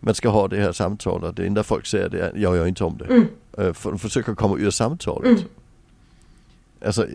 man 0.01 0.15
ska 0.15 0.29
ha 0.29 0.49
det 0.49 0.57
här 0.61 0.73
samtalet. 0.73 1.37
Det 1.37 1.47
enda 1.47 1.63
folk 1.63 1.87
säger 1.87 2.09
det 2.09 2.21
är 2.21 2.33
jag 2.37 2.57
gör 2.57 2.67
inte 2.67 2.85
om 2.85 2.99
det. 2.99 3.05
Mm. 3.05 3.29
Eh, 3.59 3.73
För 3.73 3.91
de 3.91 3.99
försöker 3.99 4.35
komma 4.35 4.59
ur 4.59 4.71
samtalet. 4.71 5.29
Mm. 5.31 5.43
Alltså 6.85 7.07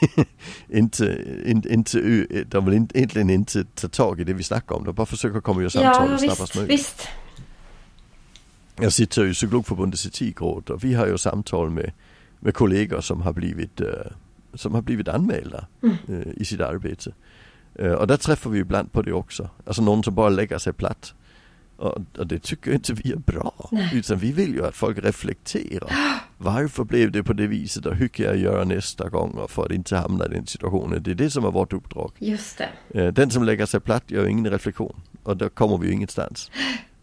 inte, 0.68 1.24
inte, 1.46 1.68
inte, 1.74 1.98
de 2.44 2.64
vill 2.64 2.74
inte, 2.74 2.98
egentligen 2.98 3.30
inte 3.30 3.64
ta 3.64 3.88
tag 3.88 4.20
i 4.20 4.24
det 4.24 4.32
vi 4.32 4.42
snackar 4.42 4.74
om. 4.76 4.84
De 4.84 4.94
bara 4.94 5.06
försöker 5.06 5.40
komma 5.40 5.62
ur 5.62 5.68
samtalet 5.68 6.22
ja 6.22 6.34
snabbast 6.34 6.56
möjligt. 6.56 6.72
visst. 6.80 7.08
Jag 8.80 8.92
sitter 8.92 9.24
ju 9.24 9.30
i 9.30 9.34
Psykologförbundets 9.34 10.06
etikråd 10.06 10.70
och 10.70 10.84
vi 10.84 10.94
har 10.94 11.06
ju 11.06 11.18
samtal 11.18 11.70
med, 11.70 11.92
med 12.40 12.54
kollegor 12.54 13.00
som 13.00 13.22
har 13.22 13.32
blivit, 13.32 13.80
eh, 13.80 13.88
som 14.54 14.74
har 14.74 14.82
blivit 14.82 15.08
anmälda 15.08 15.66
Mm. 15.82 15.96
eh, 16.08 16.32
i 16.36 16.44
sitt 16.44 16.60
arbete. 16.60 17.12
Och 17.98 18.06
där 18.06 18.16
träffar 18.16 18.50
vi 18.50 18.58
ibland 18.58 18.92
på 18.92 19.02
det 19.02 19.12
också. 19.12 19.48
Alltså 19.66 19.82
någon 19.82 20.04
som 20.04 20.14
bara 20.14 20.28
lägger 20.28 20.58
sig 20.58 20.72
platt. 20.72 21.14
Och, 21.76 21.98
och 22.18 22.26
det 22.26 22.38
tycker 22.42 22.72
inte 22.72 22.92
vi 22.92 23.12
är 23.12 23.16
bra. 23.16 23.68
Nej. 23.72 23.90
Utan 23.94 24.18
vi 24.18 24.32
vill 24.32 24.54
ju 24.54 24.66
att 24.66 24.74
folk 24.76 24.98
reflekterar. 25.04 25.92
Varför 26.38 26.84
blev 26.84 27.12
det 27.12 27.22
på 27.22 27.32
det 27.32 27.46
viset 27.46 27.86
och 27.86 27.94
hur 27.96 28.08
kan 28.08 28.26
jag 28.26 28.36
göra 28.36 28.64
nästa 28.64 29.08
gång 29.08 29.30
och 29.30 29.50
för 29.50 29.64
att 29.64 29.72
inte 29.72 29.96
hamna 29.96 30.26
i 30.26 30.28
den 30.28 30.46
situationen. 30.46 31.02
Det 31.02 31.10
är 31.10 31.14
det 31.14 31.30
som 31.30 31.44
är 31.44 31.50
vårt 31.50 31.72
uppdrag. 31.72 32.12
Just 32.18 32.60
det. 32.92 33.10
Den 33.10 33.30
som 33.30 33.44
lägger 33.44 33.66
sig 33.66 33.80
platt 33.80 34.04
gör 34.10 34.26
ingen 34.26 34.50
reflektion 34.50 35.00
och 35.22 35.36
då 35.36 35.48
kommer 35.48 35.78
vi 35.78 35.86
ju 35.86 35.92
ingenstans. 35.92 36.50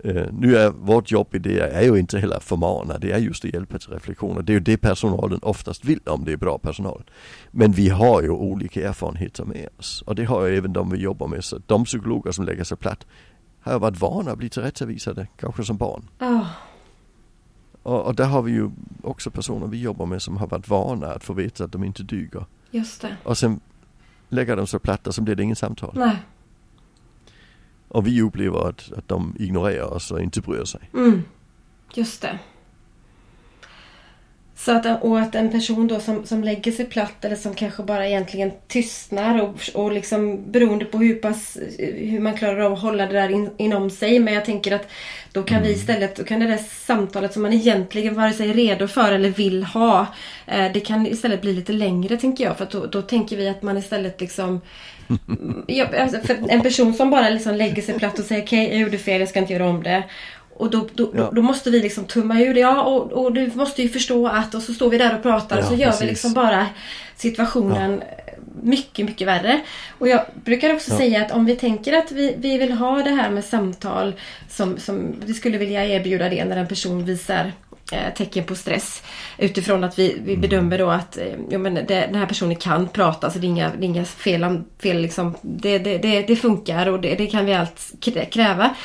Eh, 0.05 0.27
Nu 0.31 0.57
är 0.57 0.69
vårt 0.69 1.11
jobb 1.11 1.35
i 1.35 1.39
det 1.39 1.59
är 1.59 1.81
ju 1.81 1.95
inte 1.99 2.19
heller 2.19 2.39
förmana, 2.39 2.97
det 2.97 3.11
är 3.11 3.17
just 3.17 3.45
att 3.45 3.53
hjälpa 3.53 3.79
till 3.79 3.89
reflektioner. 3.93 4.41
Det 4.41 4.51
är 4.51 4.53
ju 4.53 4.59
det 4.59 4.77
personalen 4.77 5.39
oftast 5.41 5.85
vill 5.85 5.99
om 6.05 6.25
det 6.25 6.31
är 6.31 6.37
bra 6.37 6.57
personal. 6.57 7.03
Men 7.51 7.71
vi 7.71 7.89
har 7.89 8.21
ju 8.21 8.29
olika 8.29 8.89
erfarenheter 8.89 9.45
med 9.45 9.69
oss 9.79 10.01
och 10.07 10.15
det 10.15 10.23
har 10.25 10.45
ju 10.45 10.57
även 10.57 10.73
de 10.73 10.89
vi 10.89 10.97
jobbar 10.97 11.27
med. 11.27 11.43
Så 11.43 11.59
de 11.65 11.83
psykologer 11.85 12.31
som 12.31 12.45
lägger 12.45 12.63
sig 12.63 12.77
platt 12.77 13.05
har 13.59 13.73
ju 13.73 13.79
varit 13.79 13.99
vana 14.01 14.31
att 14.31 14.37
bli 14.37 14.49
tillrättavisade, 14.49 15.27
kanske 15.37 15.63
som 15.63 15.77
barn. 15.77 16.09
Ja, 16.19 16.47
Och, 17.83 18.05
och 18.05 18.15
där 18.15 18.25
har 18.25 18.41
vi 18.41 18.51
ju 18.51 18.69
också 19.03 19.31
personer 19.31 19.67
vi 19.67 19.81
jobbar 19.81 20.05
med 20.05 20.21
som 20.21 20.37
har 20.37 20.47
varit 20.47 20.67
vana 20.69 21.07
att 21.07 21.23
få 21.23 21.33
veta 21.33 21.63
att 21.63 21.71
de 21.71 21.83
inte 21.83 22.03
duger. 22.03 22.45
just 22.71 23.01
det. 23.01 23.17
Och 23.23 23.37
sen 23.37 23.59
lägger 24.29 24.55
de 24.55 24.67
sig 24.67 24.79
platta 24.79 25.11
så 25.11 25.21
blir 25.21 25.35
det 25.35 25.43
ingen 25.43 25.55
samtal. 25.55 25.91
Nej. 25.95 26.17
Och 27.95 28.07
vi 28.07 28.21
upplever 28.21 28.69
att, 28.69 28.91
att 28.97 29.07
de 29.07 29.35
ignorerar 29.39 29.93
oss 29.93 30.11
och 30.11 30.21
inte 30.21 30.41
bryr 30.41 30.65
sig. 30.65 30.81
Mm. 30.93 31.23
Just 31.93 32.21
det. 32.21 32.39
Så 34.55 34.71
att, 34.71 35.03
och 35.03 35.19
att 35.19 35.35
en 35.35 35.51
person 35.51 35.87
då 35.87 35.99
som, 35.99 36.25
som 36.25 36.43
lägger 36.43 36.71
sig 36.71 36.85
platt 36.85 37.25
eller 37.25 37.35
som 37.35 37.53
kanske 37.53 37.83
bara 37.83 38.07
egentligen 38.07 38.51
tystnar 38.67 39.41
och, 39.41 39.55
och 39.73 39.91
liksom 39.91 40.51
beroende 40.51 40.85
på 40.85 40.97
hur 40.97 41.15
pass 41.15 41.57
hur 41.79 42.19
man 42.19 42.37
klarar 42.37 42.59
av 42.59 42.73
att 42.73 42.81
hålla 42.81 43.05
det 43.05 43.13
där 43.13 43.29
in, 43.29 43.49
inom 43.57 43.89
sig. 43.89 44.19
Men 44.19 44.33
jag 44.33 44.45
tänker 44.45 44.75
att 44.75 44.87
då 45.31 45.43
kan 45.43 45.63
vi 45.63 45.71
istället, 45.71 46.15
då 46.15 46.23
kan 46.23 46.39
det 46.39 46.47
där 46.47 46.57
samtalet 46.85 47.33
som 47.33 47.41
man 47.41 47.53
egentligen 47.53 48.15
vare 48.15 48.33
sig 48.33 48.49
är 48.49 48.53
redo 48.53 48.87
för 48.87 49.11
eller 49.11 49.29
vill 49.29 49.63
ha. 49.63 50.07
Eh, 50.47 50.71
det 50.73 50.79
kan 50.79 51.07
istället 51.07 51.41
bli 51.41 51.53
lite 51.53 51.73
längre 51.73 52.17
tänker 52.17 52.43
jag. 52.43 52.57
För 52.57 52.63
att 52.63 52.71
då, 52.71 52.85
då 52.85 53.01
tänker 53.01 53.37
vi 53.37 53.49
att 53.49 53.61
man 53.61 53.77
istället 53.77 54.21
liksom 54.21 54.61
Ja, 55.67 55.85
alltså 55.99 56.19
för 56.19 56.37
en 56.49 56.61
person 56.61 56.93
som 56.93 57.09
bara 57.09 57.29
liksom 57.29 57.55
lägger 57.55 57.81
sig 57.81 57.99
platt 57.99 58.19
och 58.19 58.25
säger 58.25 58.43
okej, 58.43 58.69
jag 58.69 58.79
gjorde 58.79 58.97
fel, 58.97 59.19
jag 59.19 59.29
ska 59.29 59.39
inte 59.39 59.53
göra 59.53 59.69
om 59.69 59.83
det. 59.83 60.03
Och 60.57 60.69
då, 60.69 60.87
då, 60.93 61.11
Ja. 61.17 61.29
då, 61.33 61.41
måste 61.41 61.69
vi 61.69 61.79
liksom 61.81 62.05
tumma 62.05 62.39
ur 62.41 62.53
det. 62.53 62.59
Ja, 62.59 62.81
och, 62.83 63.11
och 63.11 63.33
du 63.33 63.51
måste 63.53 63.81
ju 63.81 63.89
förstå 63.89 64.27
att. 64.27 64.55
Och 64.55 64.61
så 64.61 64.73
står 64.73 64.89
vi 64.89 64.97
där 64.97 65.15
och 65.15 65.23
pratar 65.23 65.57
och 65.57 65.63
Ja, 65.63 65.67
så 65.67 65.75
gör 65.75 65.85
precis. 65.85 66.01
vi 66.01 66.05
liksom 66.07 66.33
bara 66.33 66.67
situationen 67.15 68.01
mycket, 68.61 69.05
mycket 69.05 69.27
värre. 69.27 69.59
Och 69.99 70.07
jag 70.07 70.21
brukar 70.43 70.73
också 70.73 70.91
Ja. 70.91 70.97
säga 70.97 71.21
att 71.25 71.31
om 71.31 71.45
vi 71.45 71.55
tänker 71.55 71.93
att 71.93 72.11
vi, 72.11 72.35
vi 72.37 72.57
vill 72.57 72.71
ha 72.71 73.01
det 73.03 73.09
här 73.09 73.29
med 73.29 73.45
samtal 73.45 74.13
som, 74.49 74.77
som 74.77 75.15
vi 75.25 75.33
skulle 75.33 75.57
vilja 75.57 75.85
erbjuda 75.85 76.29
det 76.29 76.45
när 76.45 76.57
en 76.57 76.67
person 76.67 77.05
visar 77.05 77.51
tecken 78.17 78.43
på 78.43 78.55
stress. 78.55 79.03
Utifrån 79.37 79.83
att 79.83 79.99
vi, 79.99 80.17
vi 80.25 80.37
bedömer 80.37 80.77
då 80.77 80.89
att 80.89 81.17
eh, 81.17 81.33
ja, 81.49 81.57
men 81.57 81.73
det, 81.73 81.85
den 81.87 82.15
här 82.15 82.25
personen 82.25 82.55
kan 82.55 82.87
prata, 82.87 83.31
så 83.31 83.39
det 83.39 83.47
är 83.47 83.49
inga, 83.49 83.69
det 83.69 83.85
är 83.85 83.87
inga 83.87 84.05
fel, 84.05 84.61
fel 84.79 85.01
liksom. 85.01 85.35
det, 85.41 85.79
det, 85.79 85.97
det, 85.97 86.21
det 86.21 86.35
funkar 86.35 86.87
och 86.87 87.01
det, 87.01 87.15
det 87.15 87.27
kan 87.27 87.45
vi 87.45 87.53
allt 87.53 87.91
krä- 88.01 88.29
kräva. 88.29 88.75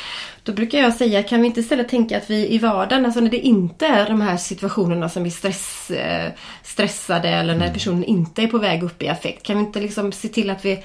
Då 0.42 0.52
brukar 0.52 0.78
jag 0.78 0.94
säga, 0.94 1.22
kan 1.22 1.40
vi 1.40 1.46
inte 1.46 1.60
istället 1.60 1.88
tänka 1.88 2.16
att 2.16 2.30
vi 2.30 2.54
i 2.54 2.58
vardagen, 2.58 3.04
alltså 3.04 3.20
när 3.20 3.30
det 3.30 3.38
inte 3.38 3.86
är 3.86 4.08
de 4.08 4.20
här 4.20 4.36
situationerna 4.36 5.08
som 5.08 5.26
är 5.26 5.30
stress, 5.30 5.90
eh, 5.90 6.32
stressade 6.62 7.28
eller 7.28 7.56
när 7.56 7.72
personen 7.72 8.04
inte 8.04 8.42
är 8.42 8.46
på 8.46 8.58
väg 8.58 8.82
upp 8.82 9.02
i 9.02 9.08
affekt. 9.08 9.42
Kan 9.42 9.56
vi 9.58 9.64
inte 9.64 9.80
liksom 9.80 10.12
se 10.12 10.28
till 10.28 10.50
att 10.50 10.64
vi 10.64 10.84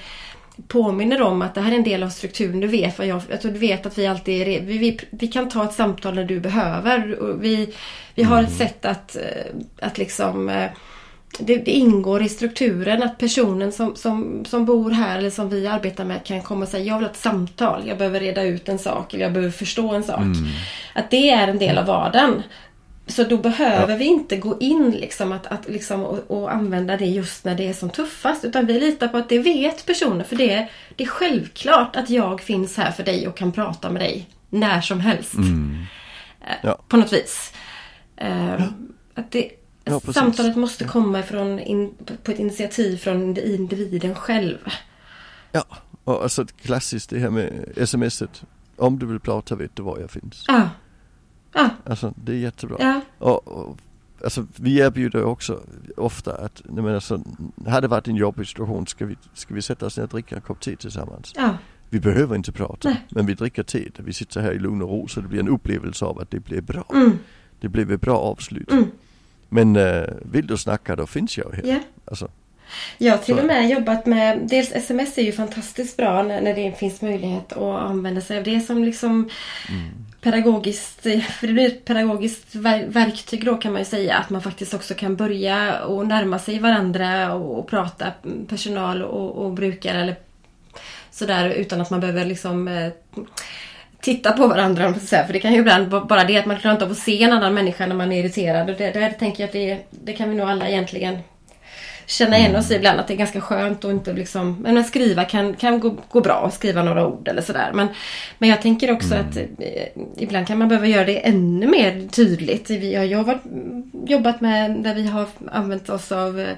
påminner 0.68 1.22
om 1.22 1.42
att 1.42 1.54
det 1.54 1.60
här 1.60 1.72
är 1.72 1.76
en 1.76 1.84
del 1.84 2.02
av 2.02 2.08
strukturen. 2.08 2.60
Du 2.60 2.66
vet 2.66 2.98
vad 2.98 3.06
jag, 3.06 3.22
jag 3.30 3.40
tror 3.40 3.52
du 3.52 3.58
vet 3.58 3.86
att 3.86 3.98
vi 3.98 4.06
alltid 4.06 4.42
är 4.42 4.60
vi, 4.60 4.78
vi, 4.78 4.98
vi 5.10 5.28
kan 5.28 5.48
ta 5.48 5.64
ett 5.64 5.72
samtal 5.72 6.14
när 6.14 6.24
du 6.24 6.40
behöver. 6.40 7.18
Vi, 7.40 7.74
vi 8.14 8.22
har 8.22 8.42
ett 8.42 8.56
sätt 8.56 8.84
att, 8.84 9.16
eh, 9.16 9.54
att 9.80 9.98
liksom 9.98 10.48
eh, 10.48 10.70
det, 11.38 11.56
det 11.56 11.70
ingår 11.70 12.22
i 12.22 12.28
strukturen 12.28 13.02
att 13.02 13.18
personen 13.18 13.72
som, 13.72 13.96
som, 13.96 14.44
som 14.44 14.64
bor 14.64 14.90
här 14.90 15.18
eller 15.18 15.30
som 15.30 15.48
vi 15.48 15.66
arbetar 15.66 16.04
med 16.04 16.24
kan 16.24 16.42
komma 16.42 16.62
och 16.62 16.68
säga 16.68 16.84
jag 16.84 16.98
vill 16.98 17.06
ha 17.06 17.10
ett 17.10 17.18
samtal, 17.18 17.82
jag 17.86 17.98
behöver 17.98 18.20
reda 18.20 18.42
ut 18.42 18.68
en 18.68 18.78
sak 18.78 19.14
eller 19.14 19.24
jag 19.24 19.32
behöver 19.32 19.52
förstå 19.52 19.92
en 19.92 20.02
sak. 20.02 20.20
Att 20.94 21.10
det 21.10 21.30
är 21.30 21.48
en 21.48 21.58
del 21.58 21.78
av 21.78 21.86
vardagen. 21.86 22.42
Så 23.06 23.24
då 23.24 23.36
behöver 23.36 23.96
vi 23.96 24.04
inte 24.04 24.36
gå 24.36 24.56
in 24.60 24.90
liksom 24.90 25.32
att, 25.32 25.46
att 25.46 25.68
liksom 25.68 26.04
och, 26.04 26.18
och 26.30 26.52
använda 26.54 26.96
det 26.96 27.06
just 27.06 27.44
när 27.44 27.54
det 27.54 27.68
är 27.68 27.72
som 27.72 27.90
tuffast. 27.90 28.44
Utan 28.44 28.66
vi 28.66 28.80
litar 28.80 29.08
på 29.08 29.16
att 29.16 29.28
det 29.28 29.38
vet 29.38 29.86
personer. 29.86 30.24
För 30.24 30.36
det, 30.36 30.52
är- 30.52 30.70
det 30.96 31.04
är 31.04 31.08
självklart 31.08 31.96
att 31.96 32.10
jag 32.10 32.40
finns 32.40 32.76
här 32.76 32.90
för 32.92 33.02
dig 33.02 33.28
och 33.28 33.36
kan 33.36 33.52
prata 33.52 33.90
med 33.90 34.02
dig 34.02 34.28
när 34.50 34.80
som 34.80 35.00
helst. 35.00 35.34
Eh, 35.34 36.54
Ja. 36.62 36.78
På 36.88 36.96
något 36.96 37.12
vis. 37.12 37.52
Eh, 38.16 38.62
att 39.14 39.30
det, 39.30 39.50
Ja, 39.84 40.00
samtalet 40.00 40.56
måste 40.56 40.84
komma 40.84 41.22
från 41.22 41.58
in, 41.58 41.94
på 42.22 42.30
ett 42.30 42.38
initiativ 42.38 42.96
från 42.96 43.22
indi- 43.36 43.54
individen 43.54 44.14
själv. 44.14 44.58
Ja, 45.52 45.64
och 46.04 46.22
alltså 46.22 46.46
klassiskt 46.62 47.10
det 47.10 47.18
här 47.18 47.30
med 47.30 47.52
smset. 47.88 48.42
Om 48.76 48.98
du 48.98 49.06
vill 49.06 49.20
prata 49.20 49.54
vet 49.54 49.76
du 49.76 49.82
var 49.82 49.98
jag 49.98 50.10
finns. 50.10 50.44
Ja. 50.48 50.68
Ja. 51.56 51.68
Alltså 51.84 52.14
det 52.24 52.32
är 52.32 52.36
jättebra. 52.36 52.76
Ja. 52.80 53.00
Och, 53.18 53.48
och, 53.48 53.76
alltså 54.24 54.46
vi 54.56 54.78
erbjuder 54.78 55.18
ju 55.18 55.24
också 55.24 55.60
ofta 55.96 56.32
att, 56.36 56.62
nej 56.64 56.84
men 56.84 56.94
alltså, 56.94 57.20
hade 57.66 57.80
det 57.80 57.88
varit 57.88 58.08
en 58.08 58.16
jobbig 58.16 58.46
situation 58.46 58.86
ska 58.86 59.06
vi, 59.06 59.16
ska 59.34 59.54
vi 59.54 59.62
sätta 59.62 59.86
oss 59.86 59.96
ner 59.96 60.04
och 60.04 60.10
dricka 60.10 60.34
en 60.34 60.40
kopp 60.40 60.60
te 60.60 60.76
tillsammans. 60.76 61.32
Ja. 61.36 61.50
Vi 61.90 62.00
behöver 62.00 62.36
inte 62.36 62.52
prata, 62.52 62.88
Nej. 62.88 63.06
men 63.08 63.26
vi 63.26 63.34
dricker 63.34 63.62
te. 63.62 63.84
Vi 63.96 64.12
sitter 64.12 64.40
här 64.40 64.52
i 64.52 64.58
lugn 64.58 64.82
och 64.82 64.88
ro 64.88 65.08
så 65.08 65.20
det 65.20 65.28
blir 65.28 65.40
en 65.40 65.48
upplevelse 65.48 66.04
av 66.04 66.20
att 66.20 66.30
det 66.30 66.40
blir 66.40 66.60
bra. 66.60 66.84
Mm. 66.94 67.18
Det 67.60 67.68
blev 67.68 67.92
ett 67.92 68.00
bra 68.00 68.18
avslut. 68.18 68.70
Mm. 68.72 68.84
Men 69.48 69.76
äh, 69.76 70.02
vill 70.22 70.46
du 70.46 70.56
snacka 70.56 70.96
då 70.96 71.06
finns 71.06 71.38
jag 71.38 71.52
här. 71.52 71.62
Ja. 71.64 71.78
Alltså, 72.04 72.28
Jag 72.98 73.12
har 73.12 73.18
till 73.18 73.34
Så- 73.34 73.40
och 73.40 73.46
med 73.46 73.70
jobbat 73.70 74.06
med, 74.06 74.48
dels 74.50 74.72
sms 74.72 75.18
är 75.18 75.22
ju 75.22 75.32
fantastiskt 75.32 75.96
bra 75.96 76.22
när, 76.22 76.40
när 76.40 76.54
det 76.54 76.78
finns 76.78 77.02
möjlighet 77.02 77.52
att 77.52 77.82
använda 77.82 78.20
sig 78.20 78.38
av 78.38 78.44
det 78.44 78.60
som 78.60 78.84
liksom 78.84 79.28
pedagogiskt, 80.26 81.02
för 81.40 81.46
det 81.46 81.52
blir 81.52 81.66
ett 81.66 81.84
pedagogiskt 81.84 82.54
verktyg 82.86 83.44
då 83.44 83.56
kan 83.56 83.72
man 83.72 83.80
ju 83.80 83.84
säga. 83.84 84.16
Att 84.16 84.30
man 84.30 84.42
faktiskt 84.42 84.74
också 84.74 84.94
kan 84.94 85.16
börja 85.16 85.84
och 85.84 86.06
närma 86.06 86.38
sig 86.38 86.58
varandra 86.58 87.34
och, 87.34 87.58
och 87.58 87.68
prata 87.68 88.12
personal 88.48 89.02
och, 89.02 89.44
och 89.44 89.52
brukare 89.52 90.00
eller 90.00 90.16
sådär 91.10 91.48
utan 91.48 91.80
att 91.80 91.90
man 91.90 92.00
behöver 92.00 92.24
liksom 92.24 92.68
eh, 92.68 92.92
titta 94.00 94.32
på 94.32 94.46
varandra. 94.46 94.94
För 94.94 95.32
det 95.32 95.40
kan 95.40 95.52
ju 95.52 95.58
ibland 95.58 95.88
bara 95.88 96.24
det 96.24 96.38
att 96.38 96.46
man 96.46 96.58
klarar 96.58 96.74
inte 96.74 96.84
av 96.84 96.90
att 96.90 96.98
se 96.98 97.22
en 97.22 97.32
annan 97.32 97.54
människa 97.54 97.86
när 97.86 97.94
man 97.94 98.12
är 98.12 98.20
irriterad. 98.20 98.70
Och 98.70 98.76
det, 98.76 98.90
det 98.90 99.10
tänker 99.10 99.42
jag 99.42 99.48
att 99.48 99.52
det, 99.52 99.78
det 99.90 100.12
kan 100.12 100.30
vi 100.30 100.36
nog 100.36 100.48
alla 100.48 100.68
egentligen 100.68 101.18
känna 102.06 102.38
igen 102.38 102.56
oss 102.56 102.70
i 102.70 102.74
ibland 102.74 103.00
att 103.00 103.08
det 103.08 103.14
är 103.14 103.18
ganska 103.18 103.40
skönt 103.40 103.84
och 103.84 103.90
inte 103.90 104.12
liksom, 104.12 104.56
men 104.60 104.78
att 104.78 104.86
skriva 104.86 105.24
kan, 105.24 105.54
kan 105.54 105.80
gå, 105.80 105.96
gå 106.08 106.20
bra, 106.20 106.50
skriva 106.54 106.82
några 106.82 107.06
ord 107.06 107.28
eller 107.28 107.42
sådär. 107.42 107.70
Men, 107.74 107.88
men 108.38 108.48
jag 108.48 108.62
tänker 108.62 108.92
också 108.92 109.14
mm. 109.14 109.26
att 109.26 109.36
eh, 109.36 110.02
ibland 110.16 110.46
kan 110.46 110.58
man 110.58 110.68
behöva 110.68 110.86
göra 110.86 111.04
det 111.04 111.26
ännu 111.26 111.66
mer 111.66 112.08
tydligt. 112.08 112.70
Vi 112.70 112.94
har 112.94 113.04
jobbat, 113.04 113.42
jobbat 114.06 114.40
med 114.40 114.70
där 114.70 114.94
vi 114.94 115.06
har 115.06 115.26
använt 115.52 115.88
oss 115.88 116.12
av 116.12 116.40
eh, 116.40 116.48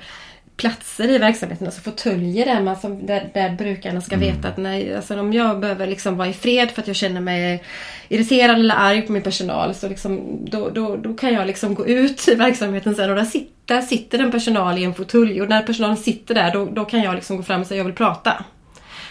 platser 0.59 1.09
i 1.09 1.19
verksamheten, 1.19 1.67
alltså 1.67 1.81
fåtöljer 1.81 2.47
där, 2.47 2.61
man 2.63 2.77
som, 2.77 3.07
där, 3.07 3.31
där 3.35 3.51
brukarna 3.51 4.01
ska 4.01 4.15
mm. 4.15 4.29
veta 4.29 4.49
att 4.49 4.57
nej, 4.57 4.97
alltså 4.97 5.21
om 5.21 5.33
jag 5.33 5.61
behöver 5.61 5.87
liksom 5.87 6.17
vara 6.17 6.29
i 6.29 6.33
fred 6.33 6.71
för 6.71 6.83
att 6.83 6.87
jag 6.87 6.97
känner 6.97 7.21
mig 7.21 7.65
irriterad 8.09 8.59
eller 8.59 8.75
arg 8.75 9.03
på 9.03 9.13
min 9.13 9.23
personal 9.23 9.75
så 9.75 9.89
liksom, 9.89 10.39
då, 10.51 10.71
då, 10.71 10.97
då 10.97 11.15
kan 11.15 11.33
jag 11.33 11.47
liksom 11.47 11.75
gå 11.75 11.87
ut 11.87 12.29
i 12.29 12.35
verksamheten 12.35 12.95
sen 12.95 13.11
och 13.11 13.17
där 13.17 13.25
sitter, 13.25 13.53
där 13.65 13.83
sitter 13.83 14.19
en 14.19 14.31
personal 14.31 14.79
i 14.79 14.85
en 14.85 14.95
fåtölj 14.95 15.43
och 15.43 15.49
när 15.49 15.63
personalen 15.63 15.97
sitter 15.97 16.35
där 16.35 16.53
då, 16.53 16.65
då 16.65 16.85
kan 16.85 17.03
jag 17.03 17.15
liksom 17.15 17.37
gå 17.37 17.43
fram 17.43 17.61
och 17.61 17.67
säga 17.67 17.79
jag 17.79 17.85
vill 17.85 17.95
prata. 17.95 18.45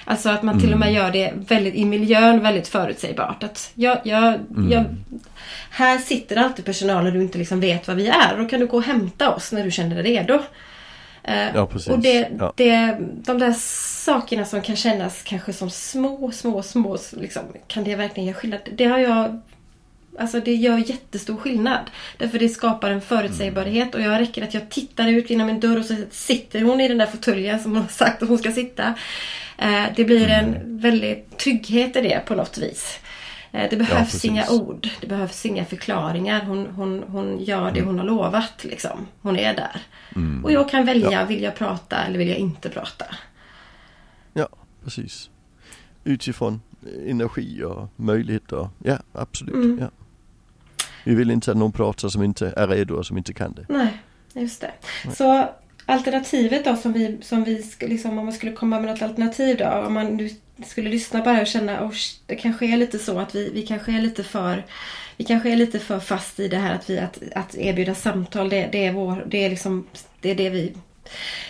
Alltså 0.06 0.30
att 0.30 0.44
man 0.44 0.54
mm. 0.56 0.64
till 0.64 0.74
och 0.74 0.80
med 0.80 0.90
mm. 0.90 1.02
gör 1.02 1.12
det 1.12 1.34
väldigt, 1.48 1.76
i 1.76 1.86
miljön 1.86 2.44
väldigt 2.44 2.68
förutsägbart. 2.68 3.44
Att 3.44 3.72
jag, 3.76 3.98
jag, 4.04 4.24
mm. 4.24 4.72
jag, 4.72 4.86
här 5.70 5.98
sitter 5.98 6.36
alltid 6.36 6.66
personal 6.66 7.06
och 7.06 7.14
du 7.14 7.22
inte 7.22 7.38
liksom 7.38 7.60
vet 7.60 7.88
vad 7.88 7.98
vi 7.98 8.08
är. 8.08 8.38
Då 8.38 8.46
kan 8.46 8.60
du 8.60 8.68
gå 8.68 8.78
och 8.78 8.84
hämta 8.84 9.36
oss 9.36 9.52
när 9.52 9.64
du 9.64 9.72
känner 9.72 10.04
dig 10.04 10.04
redo. 10.04 10.40
Eh, 11.28 11.56
ja, 11.56 11.66
precis. 11.66 11.90
Och 11.90 12.00
det, 12.00 12.30
ja. 12.40 12.54
det, 12.56 12.98
de 13.00 13.40
där 13.40 13.54
sakerna 14.04 14.46
som 14.46 14.62
kan 14.62 14.76
kännas 14.76 15.22
kanske 15.24 15.54
som 15.54 15.70
små, 15.70 16.32
små, 16.32 16.64
små. 16.64 16.98
Liksom, 17.12 17.42
kan 17.68 17.84
det 17.84 17.96
verkligen 17.96 18.28
göra 18.28 18.38
skillnad? 18.38 18.60
Det 18.76 18.86
har 18.86 18.98
jag 18.98 19.42
Alltså 20.20 20.40
det 20.40 20.54
gör 20.54 20.78
jättestor 20.78 21.38
skillnad. 21.38 21.90
Därför 22.18 22.40
det 22.40 22.50
skapar 22.50 22.92
en 22.92 23.02
förutsägbarhet 23.02 23.96
och 23.96 24.02
jag 24.02 24.20
räcker 24.20 24.44
att 24.44 24.54
jag 24.54 24.70
tittar 24.70 25.08
ut 25.08 25.30
genom 25.30 25.50
en 25.50 25.60
dörr 25.60 25.80
och 25.80 25.86
så 25.86 25.96
sitter 26.12 26.62
hon 26.62 26.82
i 26.82 26.88
den 26.88 26.98
där 26.98 27.06
fåtöljen 27.06 27.60
som 27.60 27.72
hon 27.72 27.82
har 27.82 27.90
sagt 27.90 28.24
att 28.24 28.30
hon 28.30 28.38
ska 28.38 28.52
sitta. 28.52 28.94
Eh, 29.58 29.84
det 29.96 30.04
blir 30.04 30.28
en 30.28 30.46
mm. 30.46 30.80
väldig 30.80 31.26
trygghet 31.38 31.96
i 31.96 32.02
det 32.02 32.22
på 32.26 32.36
något 32.36 32.58
vis. 32.58 33.00
Eh, 33.58 33.70
det 33.70 33.78
behövs 33.78 34.26
ja, 34.26 34.32
inga 34.32 34.50
ord. 34.50 34.90
Det 35.02 35.08
behövs 35.08 35.46
inga 35.46 35.66
förklaringar. 35.66 36.46
Hon, 36.46 36.68
hon, 36.68 37.04
hon 37.08 37.44
gör 37.44 37.72
det 37.72 37.80
mm. 37.80 37.88
hon 37.88 38.00
har 38.00 38.06
lovat. 38.06 38.64
Liksom. 38.64 39.08
Hon 39.22 39.36
är 39.36 39.54
där. 39.54 39.82
Mm. 40.16 40.46
Och 40.46 40.52
jag 40.52 40.70
kan 40.70 40.86
välja, 40.86 41.12
ja. 41.12 41.26
vill 41.26 41.44
jag 41.44 41.56
prata 41.56 42.04
eller 42.04 42.18
vill 42.18 42.28
jag 42.28 42.38
inte 42.38 42.70
prata? 42.70 43.06
Ja, 44.34 44.48
precis. 44.84 45.30
Utifrån 46.04 46.62
energi 47.08 47.64
och 47.64 47.90
möjligheter. 47.96 48.70
Ja, 48.84 48.98
absolut. 49.14 49.56
Mm. 49.56 49.80
Ja. 49.82 49.90
Vi 51.04 51.16
vill 51.16 51.32
inte 51.32 51.52
att 51.52 51.58
någon 51.58 51.72
pratar 51.72 52.10
som 52.10 52.24
inte 52.24 52.54
är 52.58 52.68
redo 52.68 52.96
och 52.96 53.06
som 53.06 53.18
inte 53.18 53.34
kan 53.34 53.54
det. 53.54 53.66
Nej, 53.70 54.02
just 54.34 54.62
det. 54.62 54.72
Nej. 55.06 55.16
Så 55.16 55.50
alternativet 55.88 56.66
då 56.66 56.76
som 56.76 56.94
vi, 56.94 57.18
som 57.22 57.44
vi 57.44 57.64
liksom, 57.80 58.18
om 58.18 58.26
man 58.26 58.34
skulle 58.34 58.52
komma 58.52 58.80
med 58.80 58.90
något 58.92 59.02
alternativ 59.02 59.58
då. 59.58 59.68
Om 59.68 59.94
man 59.94 60.18
nu 60.18 60.30
skulle 60.66 60.90
lyssna 60.90 61.24
bara 61.24 61.42
och 61.42 61.48
känna 61.48 61.78
att 61.78 61.94
det 62.26 62.36
kanske 62.36 62.66
är 62.66 62.78
lite 62.78 63.00
så 63.00 63.20
att 63.20 63.36
vi, 63.36 63.50
vi 63.54 63.62
kanske 63.62 63.92
är 63.92 64.02
lite 64.02 64.24
för 64.24 64.64
vi 65.18 65.24
kanske 65.24 65.52
är 65.52 65.56
lite 65.56 65.80
för 65.80 66.00
fast 66.00 66.40
i 66.40 66.48
det 66.48 66.58
här 66.58 66.76
att, 66.76 66.90
vi, 66.90 67.00
att, 67.00 67.20
att 67.36 67.56
erbjuda 67.56 67.96
samtal. 67.96 68.50
Det, 68.50 68.70
det, 68.72 68.86
är, 68.86 68.92
vår, 68.92 69.26
det, 69.28 69.46
är, 69.46 69.50
liksom, 69.50 69.88
det 70.22 70.32
är 70.32 70.36
det 70.36 70.50
vi, 70.50 70.74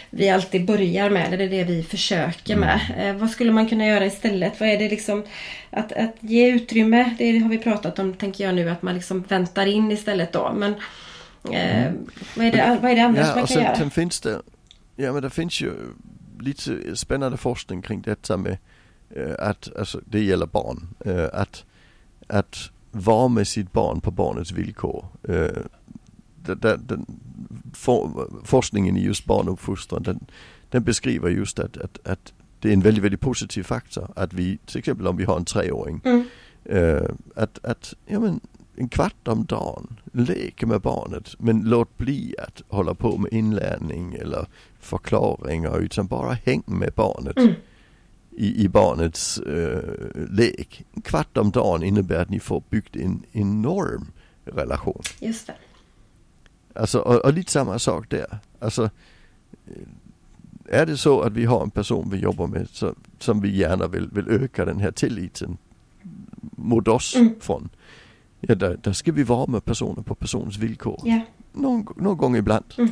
vi 0.09 0.29
alltid 0.29 0.65
börjar 0.65 1.09
med. 1.09 1.39
Det 1.39 1.45
är 1.45 1.49
det 1.49 1.63
vi 1.63 1.83
försöker 1.83 2.53
mm. 2.53 2.67
med. 2.67 3.09
Eh, 3.09 3.15
vad 3.15 3.29
skulle 3.29 3.51
man 3.51 3.69
kunna 3.69 3.85
göra 3.85 4.05
istället? 4.05 4.59
Vad 4.59 4.69
är 4.69 4.77
det 4.77 4.89
liksom 4.89 5.23
att, 5.69 5.91
att 5.91 6.15
ge 6.19 6.47
utrymme? 6.47 7.15
Det 7.17 7.37
har 7.37 7.49
vi 7.49 7.57
pratat 7.57 7.99
om 7.99 8.13
tänker 8.13 8.43
jag 8.43 8.55
nu 8.55 8.69
att 8.69 8.81
man 8.81 8.95
liksom 8.95 9.21
väntar 9.21 9.65
in 9.65 9.91
istället 9.91 10.31
då. 10.31 10.53
Men 10.55 10.75
eh, 11.53 11.87
mm. 11.87 12.07
vad, 12.35 12.45
är 12.45 12.51
det, 12.51 12.79
vad 12.81 12.91
är 12.91 12.95
det 12.95 13.01
annars 13.01 13.27
ja, 13.27 13.35
man 13.35 13.47
kan 13.47 13.63
göra? 13.63 13.75
Sen 13.75 13.89
finns 13.89 14.19
det, 14.19 14.41
ja 14.95 15.13
men 15.13 15.21
det 15.21 15.29
finns 15.29 15.61
ju 15.61 15.73
lite 16.39 16.95
spännande 16.95 17.37
forskning 17.37 17.81
kring 17.81 18.01
detta 18.01 18.37
med 18.37 18.57
Eh, 19.09 19.35
att, 19.39 19.75
alltså 19.77 20.01
det 20.05 20.23
gäller 20.23 20.45
barn, 20.45 20.87
eh, 21.05 21.29
att, 21.33 21.65
att 22.27 22.57
vara 22.91 23.27
med 23.27 23.47
sitt 23.47 23.71
barn 23.71 24.01
på 24.01 24.11
barnets 24.11 24.51
villkor. 24.51 25.05
Eh, 25.23 25.61
den, 26.35 26.85
den, 26.87 27.05
for, 27.73 28.29
forskningen 28.43 28.97
i 28.97 29.03
just 29.03 29.25
barnuppfostran 29.25 30.03
den, 30.03 30.25
den 30.69 30.83
beskriver 30.83 31.29
just 31.29 31.59
att, 31.59 31.77
att, 31.77 32.07
att 32.07 32.33
det 32.59 32.69
är 32.69 32.73
en 32.73 32.81
väldigt, 32.81 33.03
väldigt 33.03 33.21
positiv 33.21 33.63
faktor 33.63 34.09
att 34.15 34.33
vi, 34.33 34.57
till 34.65 34.79
exempel 34.79 35.07
om 35.07 35.17
vi 35.17 35.23
har 35.23 35.37
en 35.37 35.45
treåring, 35.45 36.01
mm. 36.05 36.23
att, 37.35 37.65
att 37.65 37.93
ja, 38.05 38.19
men, 38.19 38.39
en 38.77 38.89
kvart 38.89 39.27
om 39.27 39.45
dagen, 39.45 39.99
leker 40.11 40.67
med 40.67 40.81
barnet 40.81 41.35
men 41.39 41.61
låt 41.61 41.97
bli 41.97 42.35
att 42.37 42.61
hålla 42.67 42.93
på 42.93 43.17
med 43.17 43.33
inlärning 43.33 44.13
eller 44.13 44.47
förklaringar 44.79 45.79
utan 45.79 46.07
bara 46.07 46.33
häng 46.33 46.63
med 46.65 46.93
barnet. 46.95 47.37
Mm 47.37 47.53
i, 48.37 48.63
i 48.63 48.69
barnets 48.69 49.37
eh, 49.37 49.81
lek. 50.31 50.85
En 50.93 51.01
kvart 51.01 51.37
om 51.37 51.51
dagen 51.51 51.83
innebär 51.83 52.21
att 52.21 52.29
ni 52.29 52.39
får 52.39 52.63
byggt 52.69 52.95
en 52.95 53.23
enorm 53.31 54.11
relation. 54.45 55.01
Just 55.19 55.47
det. 55.47 55.55
Alltså, 56.73 56.99
och, 56.99 57.25
och 57.25 57.33
lite 57.33 57.51
samma 57.51 57.79
sak 57.79 58.09
där. 58.09 58.39
Alltså, 58.59 58.89
eh, 59.67 60.79
är 60.79 60.85
det 60.85 60.97
så 60.97 61.21
att 61.21 61.33
vi 61.33 61.45
har 61.45 61.63
en 61.63 61.69
person 61.69 62.09
vi 62.09 62.17
jobbar 62.17 62.47
med 62.47 62.69
så, 62.69 62.93
som 63.19 63.41
vi 63.41 63.57
gärna 63.57 63.87
vill, 63.87 64.09
vill 64.11 64.29
öka 64.29 64.65
den 64.65 64.79
här 64.79 64.91
tilliten 64.91 65.57
mot 66.51 66.87
oss 66.87 67.15
mm. 67.15 67.35
från. 67.39 67.69
Ja, 68.39 68.55
där, 68.55 68.77
där, 68.83 68.93
ska 68.93 69.11
vi 69.11 69.23
vara 69.23 69.47
med 69.47 69.65
personen 69.65 70.03
på 70.03 70.15
personens 70.15 70.57
villkor. 70.57 71.01
Yeah. 71.05 71.21
Någon, 71.53 71.87
någon 71.95 72.17
gång 72.17 72.35
ibland. 72.35 72.65
Mm. 72.77 72.89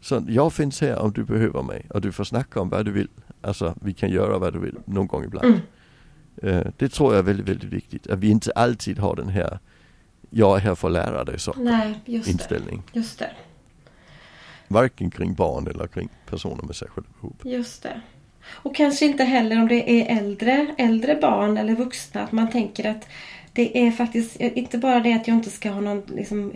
Så 0.00 0.24
jag 0.28 0.52
finns 0.52 0.80
här 0.80 0.98
om 0.98 1.12
du 1.12 1.24
behöver 1.24 1.62
mig 1.62 1.86
och 1.90 2.00
du 2.00 2.12
får 2.12 2.24
snacka 2.24 2.60
om 2.60 2.68
vad 2.68 2.84
du 2.84 2.92
vill. 2.92 3.08
Alltså 3.40 3.74
vi 3.82 3.92
kan 3.92 4.10
göra 4.10 4.38
vad 4.38 4.52
du 4.52 4.58
vill 4.58 4.78
någon 4.84 5.06
gång 5.06 5.24
ibland. 5.24 5.46
Mm. 5.46 5.60
Uh, 6.44 6.66
det 6.76 6.88
tror 6.88 7.12
jag 7.12 7.18
är 7.18 7.22
väldigt, 7.22 7.48
väldigt 7.48 7.72
viktigt. 7.72 8.06
Att 8.06 8.18
vi 8.18 8.28
inte 8.28 8.52
alltid 8.52 8.98
har 8.98 9.16
den 9.16 9.28
här 9.28 9.58
jag 10.30 10.56
är 10.56 10.60
här 10.60 10.74
för 10.74 10.88
att 10.88 10.92
lära 10.92 11.24
dig 11.24 11.38
saker 11.38 11.60
Nej, 11.60 12.00
just 12.04 12.28
inställning. 12.28 12.82
Det. 12.92 12.98
Just 12.98 13.18
det. 13.18 13.30
Varken 14.68 15.10
kring 15.10 15.34
barn 15.34 15.66
eller 15.66 15.86
kring 15.86 16.08
personer 16.26 16.62
med 16.62 16.76
särskilda 16.76 17.10
behov. 17.20 17.36
Just 17.44 17.82
det. 17.82 18.00
Och 18.48 18.76
kanske 18.76 19.06
inte 19.06 19.24
heller 19.24 19.60
om 19.60 19.68
det 19.68 19.90
är 19.90 20.18
äldre, 20.18 20.74
äldre 20.78 21.14
barn 21.14 21.56
eller 21.56 21.74
vuxna 21.74 22.22
att 22.22 22.32
man 22.32 22.50
tänker 22.50 22.90
att 22.90 23.08
det 23.56 23.86
är 23.86 23.90
faktiskt 23.90 24.36
inte 24.40 24.78
bara 24.78 25.00
det 25.00 25.12
att 25.12 25.28
jag 25.28 25.36
inte 25.36 25.50
ska 25.50 25.70
ha 25.70 25.80
någon 25.80 26.02
liksom, 26.16 26.52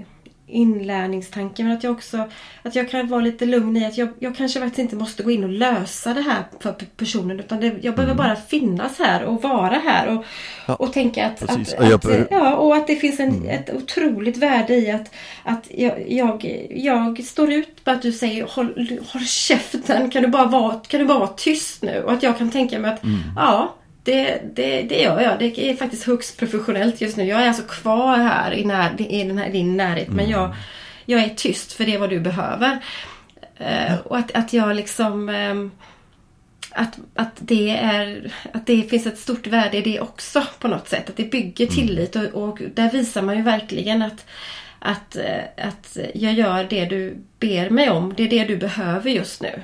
inlärningstanke 0.51 1.63
men 1.63 1.73
att 1.73 1.85
jag 1.85 1.93
också 1.93 2.29
att 2.63 2.75
jag 2.75 2.91
kan 2.91 3.09
vara 3.09 3.21
lite 3.21 3.47
lugn 3.47 3.77
i 3.77 3.87
att 3.87 3.99
jag, 3.99 4.09
jag 4.19 4.37
kanske 4.37 4.61
faktiskt 4.61 4.79
inte 4.79 4.97
måste 4.97 5.23
gå 5.23 5.31
in 5.31 5.45
och 5.45 5.51
lösa 5.51 6.15
det 6.15 6.21
här 6.21 6.45
för 6.61 6.73
personen 6.73 7.41
utan 7.41 7.61
det, 7.61 7.67
jag 7.67 7.95
behöver 7.95 8.15
mm. 8.15 8.17
bara 8.17 8.37
finnas 8.37 8.99
här 8.99 9.25
och 9.25 9.43
vara 9.43 9.75
här 9.75 10.17
och, 10.17 10.25
ja, 10.67 10.75
och 10.75 10.93
tänka 10.93 11.27
att, 11.27 11.43
att, 11.43 11.75
att, 11.79 12.05
att, 12.05 12.31
ja, 12.31 12.57
och 12.57 12.77
att 12.77 12.87
det 12.87 12.97
finns 12.97 13.21
en, 13.21 13.29
mm. 13.29 13.49
ett 13.49 13.75
otroligt 13.75 14.37
värde 14.37 14.75
i 14.75 14.91
att, 14.91 15.15
att 15.43 15.67
jag, 15.71 16.11
jag, 16.13 16.67
jag 16.71 17.25
står 17.25 17.53
ut 17.53 17.85
på 17.85 17.91
att 17.91 18.03
du 18.03 18.13
säger 18.13 18.45
håll, 18.45 18.99
håll 19.13 19.25
käften, 19.25 20.11
kan 20.11 20.23
du 20.23 20.29
bara 20.29 20.47
vara, 20.47 20.75
kan 20.75 21.01
du 21.01 21.07
bara 21.07 21.19
vara 21.19 21.29
tyst 21.37 21.83
nu? 21.83 22.03
Och 22.03 22.13
att 22.13 22.23
jag 22.23 22.39
kan 22.39 22.51
tänka 22.51 22.79
mig 22.79 22.91
att 22.91 23.05
mm. 23.05 23.19
ja 23.37 23.75
det, 24.03 24.41
det, 24.55 24.83
det 24.83 25.03
gör 25.03 25.21
jag. 25.21 25.39
Det 25.39 25.71
är 25.71 25.77
faktiskt 25.77 26.07
högst 26.07 26.39
professionellt 26.39 27.01
just 27.01 27.17
nu. 27.17 27.25
Jag 27.25 27.43
är 27.43 27.49
alltså 27.49 27.63
kvar 27.63 28.17
här 28.17 28.53
i, 28.55 28.65
när, 28.65 29.13
i 29.13 29.25
den 29.25 29.39
här, 29.39 29.51
din 29.51 29.77
närhet 29.77 30.09
mm. 30.09 30.17
men 30.17 30.31
jag, 30.31 30.55
jag 31.05 31.23
är 31.23 31.29
tyst 31.29 31.73
för 31.73 31.85
det 31.85 31.95
är 31.95 31.99
vad 31.99 32.11
du 32.11 32.21
behöver. 32.21 32.79
Uh, 33.61 33.99
och 34.05 34.19
att, 34.19 34.33
att 34.33 34.53
jag 34.53 34.77
liksom 34.77 35.29
um, 35.29 35.71
att, 36.71 36.99
att, 37.15 37.33
det 37.39 37.71
är, 37.71 38.33
att 38.53 38.67
det 38.67 38.83
finns 38.83 39.07
ett 39.07 39.19
stort 39.19 39.47
värde 39.47 39.77
i 39.77 39.81
det 39.81 40.01
också 40.01 40.43
på 40.59 40.69
något 40.69 40.89
sätt. 40.89 41.09
Att 41.09 41.17
det 41.17 41.31
bygger 41.31 41.65
mm. 41.65 41.77
tillit 41.77 42.17
och, 42.17 42.25
och 42.25 42.63
där 42.75 42.91
visar 42.91 43.23
man 43.23 43.37
ju 43.37 43.43
verkligen 43.43 44.03
att, 44.03 44.27
att, 44.79 45.17
eh, 45.17 45.45
att 45.57 45.97
jag 46.15 46.33
gör 46.33 46.67
det 46.71 46.85
du 46.85 47.17
ber 47.39 47.71
mig 47.71 47.91
om. 47.91 48.15
Det 48.17 48.23
är 48.23 48.29
det 48.29 48.45
du 48.45 48.57
behöver 48.57 49.11
just 49.11 49.43
nu. 49.43 49.63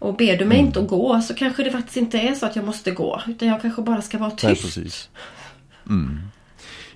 Och 0.00 0.16
ber 0.16 0.36
du 0.36 0.44
mig 0.44 0.58
mm. 0.58 0.66
inte 0.66 0.80
att 0.80 0.88
gå 0.88 1.20
så 1.20 1.34
kanske 1.34 1.62
det 1.62 1.70
faktiskt 1.70 1.96
inte 1.96 2.18
är 2.18 2.34
så 2.34 2.46
att 2.46 2.56
jag 2.56 2.64
måste 2.64 2.90
gå. 2.90 3.22
Utan 3.28 3.48
jag 3.48 3.62
kanske 3.62 3.82
bara 3.82 4.02
ska 4.02 4.18
vara 4.18 4.30
tyst. 4.30 4.44
Nej, 4.44 4.54
precis. 4.54 5.10
Mm. 5.86 6.18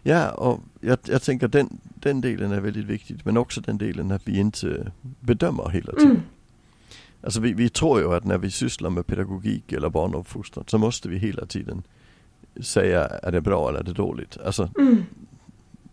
Ja, 0.03 0.31
och 0.31 0.61
jag, 0.81 0.99
jag 1.05 1.23
tänker 1.23 1.49
den, 1.49 1.79
den 1.83 2.21
delen 2.21 2.53
är 2.53 2.61
väldigt 2.61 2.85
viktig. 2.85 3.21
Men 3.25 3.37
också 3.37 3.61
den 3.61 3.79
delen 3.79 4.13
att 4.13 4.29
vi 4.29 4.39
inte 4.39 4.93
bedömer 5.21 5.69
hela 5.69 5.93
tiden. 5.93 6.11
Mm. 6.11 6.23
Alltså 7.23 7.41
vi, 7.41 7.53
vi 7.53 7.69
tror 7.69 8.01
ju 8.01 8.15
att 8.15 8.25
när 8.25 8.39
vi 8.39 8.51
sysslar 8.51 8.91
med 8.91 9.07
pedagogik 9.07 9.73
eller 9.73 9.89
barnuppfostran 9.89 10.65
så 10.69 10.79
måste 10.79 11.09
vi 11.09 11.19
hela 11.19 11.47
tiden 11.47 11.83
säga 12.61 13.07
är 13.07 13.33
det 13.33 13.41
bra 13.41 13.69
eller 13.69 13.79
är 13.79 13.85
det 13.85 13.93
dåligt. 13.93 14.39
Alltså 14.45 14.71
mm. 14.79 15.05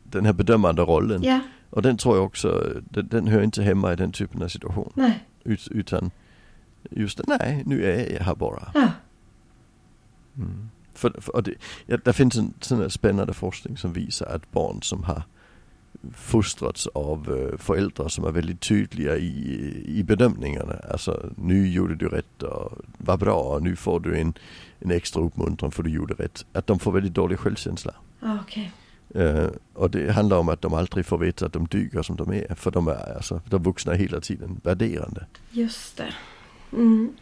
den 0.04 0.26
här 0.26 0.34
bedömande 0.34 0.82
rollen. 0.82 1.24
Ja, 1.24 1.40
Och 1.70 1.82
den 1.82 1.98
tror 1.98 2.16
jag 2.16 2.26
också, 2.26 2.74
den, 2.90 3.08
den 3.08 3.28
hör 3.28 3.42
inte 3.42 3.64
hemma 3.64 3.94
i 3.94 3.96
den 3.96 4.12
typen 4.12 4.44
av 4.44 4.48
situation. 4.48 4.92
nej, 4.96 5.26
Ut, 5.44 5.68
utan 5.72 6.12
just 6.92 7.18
det, 7.18 7.24
nej 7.40 7.64
nu 7.66 7.86
är 7.86 8.14
jag 8.14 8.24
här 8.24 8.36
bara. 8.36 8.72
ja, 8.74 8.88
Mm. 10.38 10.70
För, 10.94 11.22
för, 11.22 11.36
och 11.36 11.44
det, 11.44 11.54
ja, 11.86 11.98
där 11.98 12.12
finns 12.14 12.36
en 12.38 12.54
sån 12.60 12.90
spännande 12.90 13.34
forskning 13.34 13.78
som 13.78 13.94
visar 13.94 14.26
att 14.26 14.52
barn 14.52 14.82
som 14.82 15.04
har 15.04 15.24
fostrats 16.14 16.88
av 16.88 17.50
eh, 17.52 17.58
föräldrar 17.58 18.08
som 18.08 18.26
är 18.26 18.32
väldigt 18.32 18.62
tydliga 18.62 19.18
i, 19.18 19.84
i 19.86 20.04
bedömningarna. 20.04 20.76
Alltså 20.92 21.30
nu 21.36 21.68
gjorde 21.70 21.96
du 21.96 22.08
rätt 22.08 22.44
och 22.44 22.72
vad 22.98 23.20
bra 23.20 23.42
och 23.42 23.64
nu 23.64 23.76
får 23.76 24.00
du 24.00 24.20
en, 24.20 24.34
en 24.80 24.92
extra 24.92 25.22
uppmuntran 25.22 25.72
för 25.72 25.84
du 25.84 25.90
gjorde 25.90 26.14
rätt. 26.14 26.46
Att 26.54 26.68
de 26.68 26.80
får 26.80 26.92
väldigt 26.92 27.14
dålig 27.14 27.40
självkänsla. 27.40 27.94
ja 28.20 28.38
okej. 28.42 28.72
Eh, 29.16 29.48
och 29.74 29.92
det 29.92 30.12
handlar 30.12 30.38
om 30.38 30.50
att 30.50 30.62
de 30.62 30.74
aldrig 30.74 31.06
får 31.06 31.18
veta 31.18 31.46
att 31.46 31.54
de 31.54 31.68
duger 31.68 32.02
som 32.02 32.16
de 32.16 32.34
är. 32.34 32.56
För 32.56 32.72
de 32.72 32.88
är 32.88 33.16
alltså, 33.16 33.42
de 33.50 33.64
vuxna 33.64 33.94
hela 33.94 34.22
tiden 34.22 34.62
värderande. 34.64 35.26
Just 35.52 35.98
det. 35.98 36.14
Mm. 36.74 37.14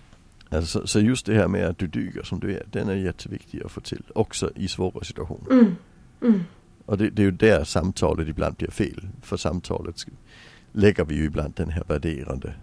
Alltså, 0.49 0.87
så 0.87 0.99
just 0.99 1.25
det 1.25 1.33
här 1.33 1.47
med 1.47 1.65
att 1.67 1.77
du 1.77 1.87
duger 1.87 2.23
som 2.23 2.39
du 2.39 2.55
är, 2.55 2.63
den 2.71 2.89
är 2.89 2.95
jätteviktig 2.95 3.63
att 3.65 3.71
få 3.71 3.81
till. 3.81 4.03
Också 4.15 4.51
i 4.55 4.67
svåra 4.67 5.03
situationer. 5.03 5.51
Mm. 5.51 5.75
Mm. 6.21 6.43
Och 6.85 6.97
det, 6.97 7.09
det 7.09 7.21
är 7.21 7.23
ju 7.23 7.31
där 7.31 7.63
samtalet 7.63 8.27
ibland 8.27 8.55
blir 8.55 8.71
fel. 8.71 9.07
För 9.21 9.37
samtalet 9.37 9.95
lägger 10.71 11.05
vi 11.05 11.15
ju 11.15 11.25
ibland 11.25 11.53
den 11.55 11.69
här 11.69 11.83
värderande 11.87 12.53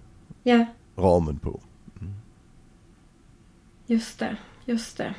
Ja, 0.42 0.66
ramen 0.96 1.38
på. 1.38 1.60
just 3.86 4.18
det. 4.18 4.36
Just 4.64 4.96
det. 4.96 5.14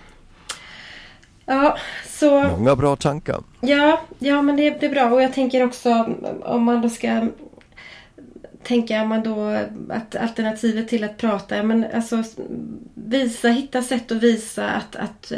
Ja, 1.45 1.77
så... 2.06 2.43
Många 2.43 2.75
bra 2.75 2.95
tankar. 2.95 3.43
Ja, 3.62 4.01
ja 4.19 4.41
men 4.41 4.56
det, 4.56 4.69
det 4.69 4.86
är 4.86 4.89
bra. 4.89 5.12
Och 5.12 5.21
jag 5.21 5.34
tänker 5.34 5.63
också 5.63 6.15
om 6.41 6.63
man 6.63 6.82
då 6.82 6.89
ska 6.89 7.27
tänka 8.67 9.01
om 9.01 9.10
man 9.10 9.23
då 9.23 9.65
att 9.89 10.15
alternativet 10.15 10.88
till 10.88 11.03
att 11.03 11.17
prata, 11.17 11.58
ja, 11.58 11.63
men 11.63 11.86
alltså 11.93 12.23
visa, 12.93 13.49
hitta 13.49 13.82
sätt 13.82 14.12
att 14.12 14.23
visa 14.23 14.69
att, 14.69 14.95
att 14.95 15.32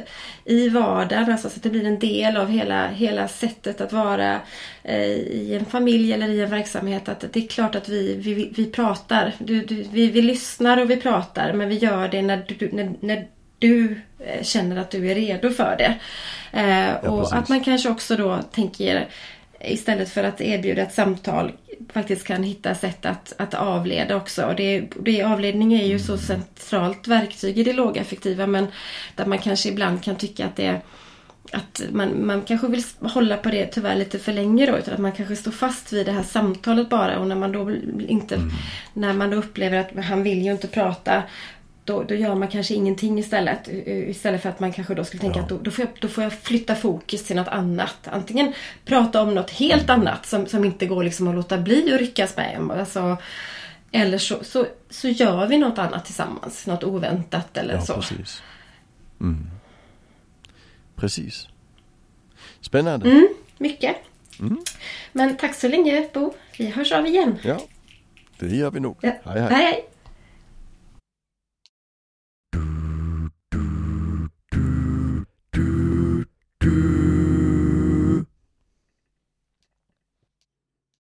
i 0.46 0.70
vardagen, 0.70 1.32
alltså 1.32 1.50
så 1.50 1.56
att 1.56 1.63
det 1.63 1.70
blir 1.70 1.86
en 1.86 2.00
del 2.00 2.38
av 2.38 2.50
hela, 2.50 2.88
hela 2.88 3.28
sättet 3.28 3.82
att 3.82 3.94
vara 3.94 4.39
eh, 4.84 5.12
i 5.12 5.58
en 5.60 5.65
familj 5.65 6.13
eller 6.13 6.28
i 6.28 6.42
en 6.42 6.50
verksamhet. 6.50 7.10
Att 7.10 7.34
det 7.34 7.44
är 7.44 7.48
klart 7.48 7.76
att 7.76 7.89
vi, 7.89 8.15
vi, 8.15 8.52
vi 8.56 8.65
pratar, 8.65 9.34
du, 9.38 9.65
du, 9.65 9.84
vi, 9.92 10.08
vi 10.08 10.22
lyssnar 10.22 10.82
och 10.82 10.89
vi 10.89 10.98
pratar 10.98 11.54
men 11.54 11.70
vi 11.70 11.76
gör 11.78 12.08
det 12.08 12.22
när 12.22 12.46
du, 12.48 12.70
när, 12.72 12.92
när 13.00 13.28
du 13.60 14.02
eh, 14.20 14.44
känner 14.44 14.78
att 14.78 14.92
du 14.92 15.12
är 15.12 15.15
redo 15.15 15.50
för 15.50 15.76
det. 15.78 15.96
Eh, 16.60 16.96
och 16.96 17.20
precis. 17.20 17.34
att 17.34 17.50
man 17.50 17.63
kanske 17.63 17.89
också 17.89 18.15
då 18.15 18.39
tänker 18.52 19.08
istället 19.60 20.10
för 20.10 20.24
att 20.24 20.42
erbjuda 20.42 20.82
ett 20.82 20.94
samtal 20.94 21.52
faktiskt 21.94 22.28
kan 22.28 22.44
hitta 22.44 22.76
sätt 22.76 23.06
att, 23.06 23.34
att 23.38 23.54
avleda 23.54 24.15
också. 24.15 24.46
Och 24.46 24.56
det, 24.56 24.89
det, 25.00 25.24
avledning 25.24 25.74
är 25.74 25.86
ju 25.86 26.00
så 26.00 26.18
centralt 26.18 27.08
verktyg 27.08 27.58
i 27.58 27.63
det 27.63 27.74
lågaffektiva 27.74 28.48
men 28.48 28.68
där 29.15 29.26
man 29.26 29.38
kanske 29.38 29.70
ibland 29.70 30.04
kan 30.04 30.15
tycka 30.15 30.46
att 30.46 30.56
det 30.56 30.82
att 31.52 31.82
man, 31.92 32.26
man 32.26 32.42
kanske 32.42 32.68
vill 32.68 32.84
hålla 33.00 33.38
på 33.38 33.50
det 33.50 33.65
tyvärr 33.65 33.96
lite 33.96 34.20
för 34.20 34.34
länge 34.34 34.65
då 34.65 34.78
utan 34.78 34.94
att 34.94 35.00
man 35.00 35.12
kanske 35.12 35.36
står 35.36 35.52
fast 35.52 35.94
vid 35.94 36.06
det 36.06 36.12
här 36.12 36.24
samtalet 36.24 36.89
bara 36.89 37.20
och 37.20 37.28
när 37.28 37.36
man 37.36 37.52
då 37.52 37.72
inte 38.08 38.39
när 38.94 39.13
man 39.13 39.30
då 39.30 39.38
upplever 39.38 39.78
att 39.78 40.06
han 40.06 40.24
vill 40.24 40.42
ju 40.42 40.52
inte 40.52 40.68
prata 40.68 41.24
då, 41.89 42.04
då 42.04 42.15
gör 42.15 42.36
man 42.36 42.47
kanske 42.47 42.73
ingenting 42.73 43.19
istället. 43.19 43.67
Istället 43.86 44.41
för 44.41 44.49
att 44.49 44.60
man 44.60 44.73
kanske 44.73 44.95
då 44.95 45.04
skulle 45.04 45.21
tänka 45.21 45.39
Ja. 45.39 45.43
att 45.43 45.49
då, 45.49 45.58
då, 45.58 45.71
får 45.71 45.86
jag, 45.86 45.93
då 46.02 46.08
får 46.08 46.23
jag 46.23 46.34
flytta 46.34 46.75
fokus 46.75 47.23
till 47.23 47.36
något 47.36 47.47
annat. 47.47 47.97
Antingen 48.04 48.54
prata 48.86 49.21
om 49.21 49.36
något 49.36 49.49
helt 49.52 49.89
annat 49.89 50.25
som, 50.25 50.45
som 50.47 50.65
inte 50.65 50.86
går 50.86 51.04
liksom 51.04 51.28
att 51.28 51.36
låta 51.36 51.58
bli 51.58 51.93
att 51.93 51.99
ryckas 51.99 52.38
med. 52.38 52.71
Alltså, 52.71 53.17
eller 53.91 54.17
så, 54.17 54.43
så, 54.43 54.65
så 54.89 55.08
gör 55.08 55.47
vi 55.47 55.58
något 55.58 55.78
annat 55.78 56.06
tillsammans. 56.06 56.67
Något 56.67 56.84
oväntat 56.84 57.58
eller 57.58 57.73
Ja, 57.73 57.82
så. 57.82 57.93
precis. 57.93 58.41
Mm. 59.21 59.49
Precis. 60.95 61.47
Spännande. 62.62 63.10
Mm, 63.10 63.28
mycket. 63.58 63.95
Mm. 64.39 64.58
Men 65.13 65.38
tack 65.38 65.56
så 65.56 65.67
länge 65.67 66.08
Bo. 66.13 66.34
Vi 66.58 66.69
hörs 66.69 66.91
av 66.91 67.08
igen. 67.08 67.38
Ja, 67.43 67.60
det 68.39 68.56
gör 68.56 68.71
vi 68.71 68.80
nog. 68.80 68.97
Ja. 69.02 69.10
Hej 69.23 69.41
hej. 69.41 69.41
hej. 69.41 69.65
hej. 69.65 69.88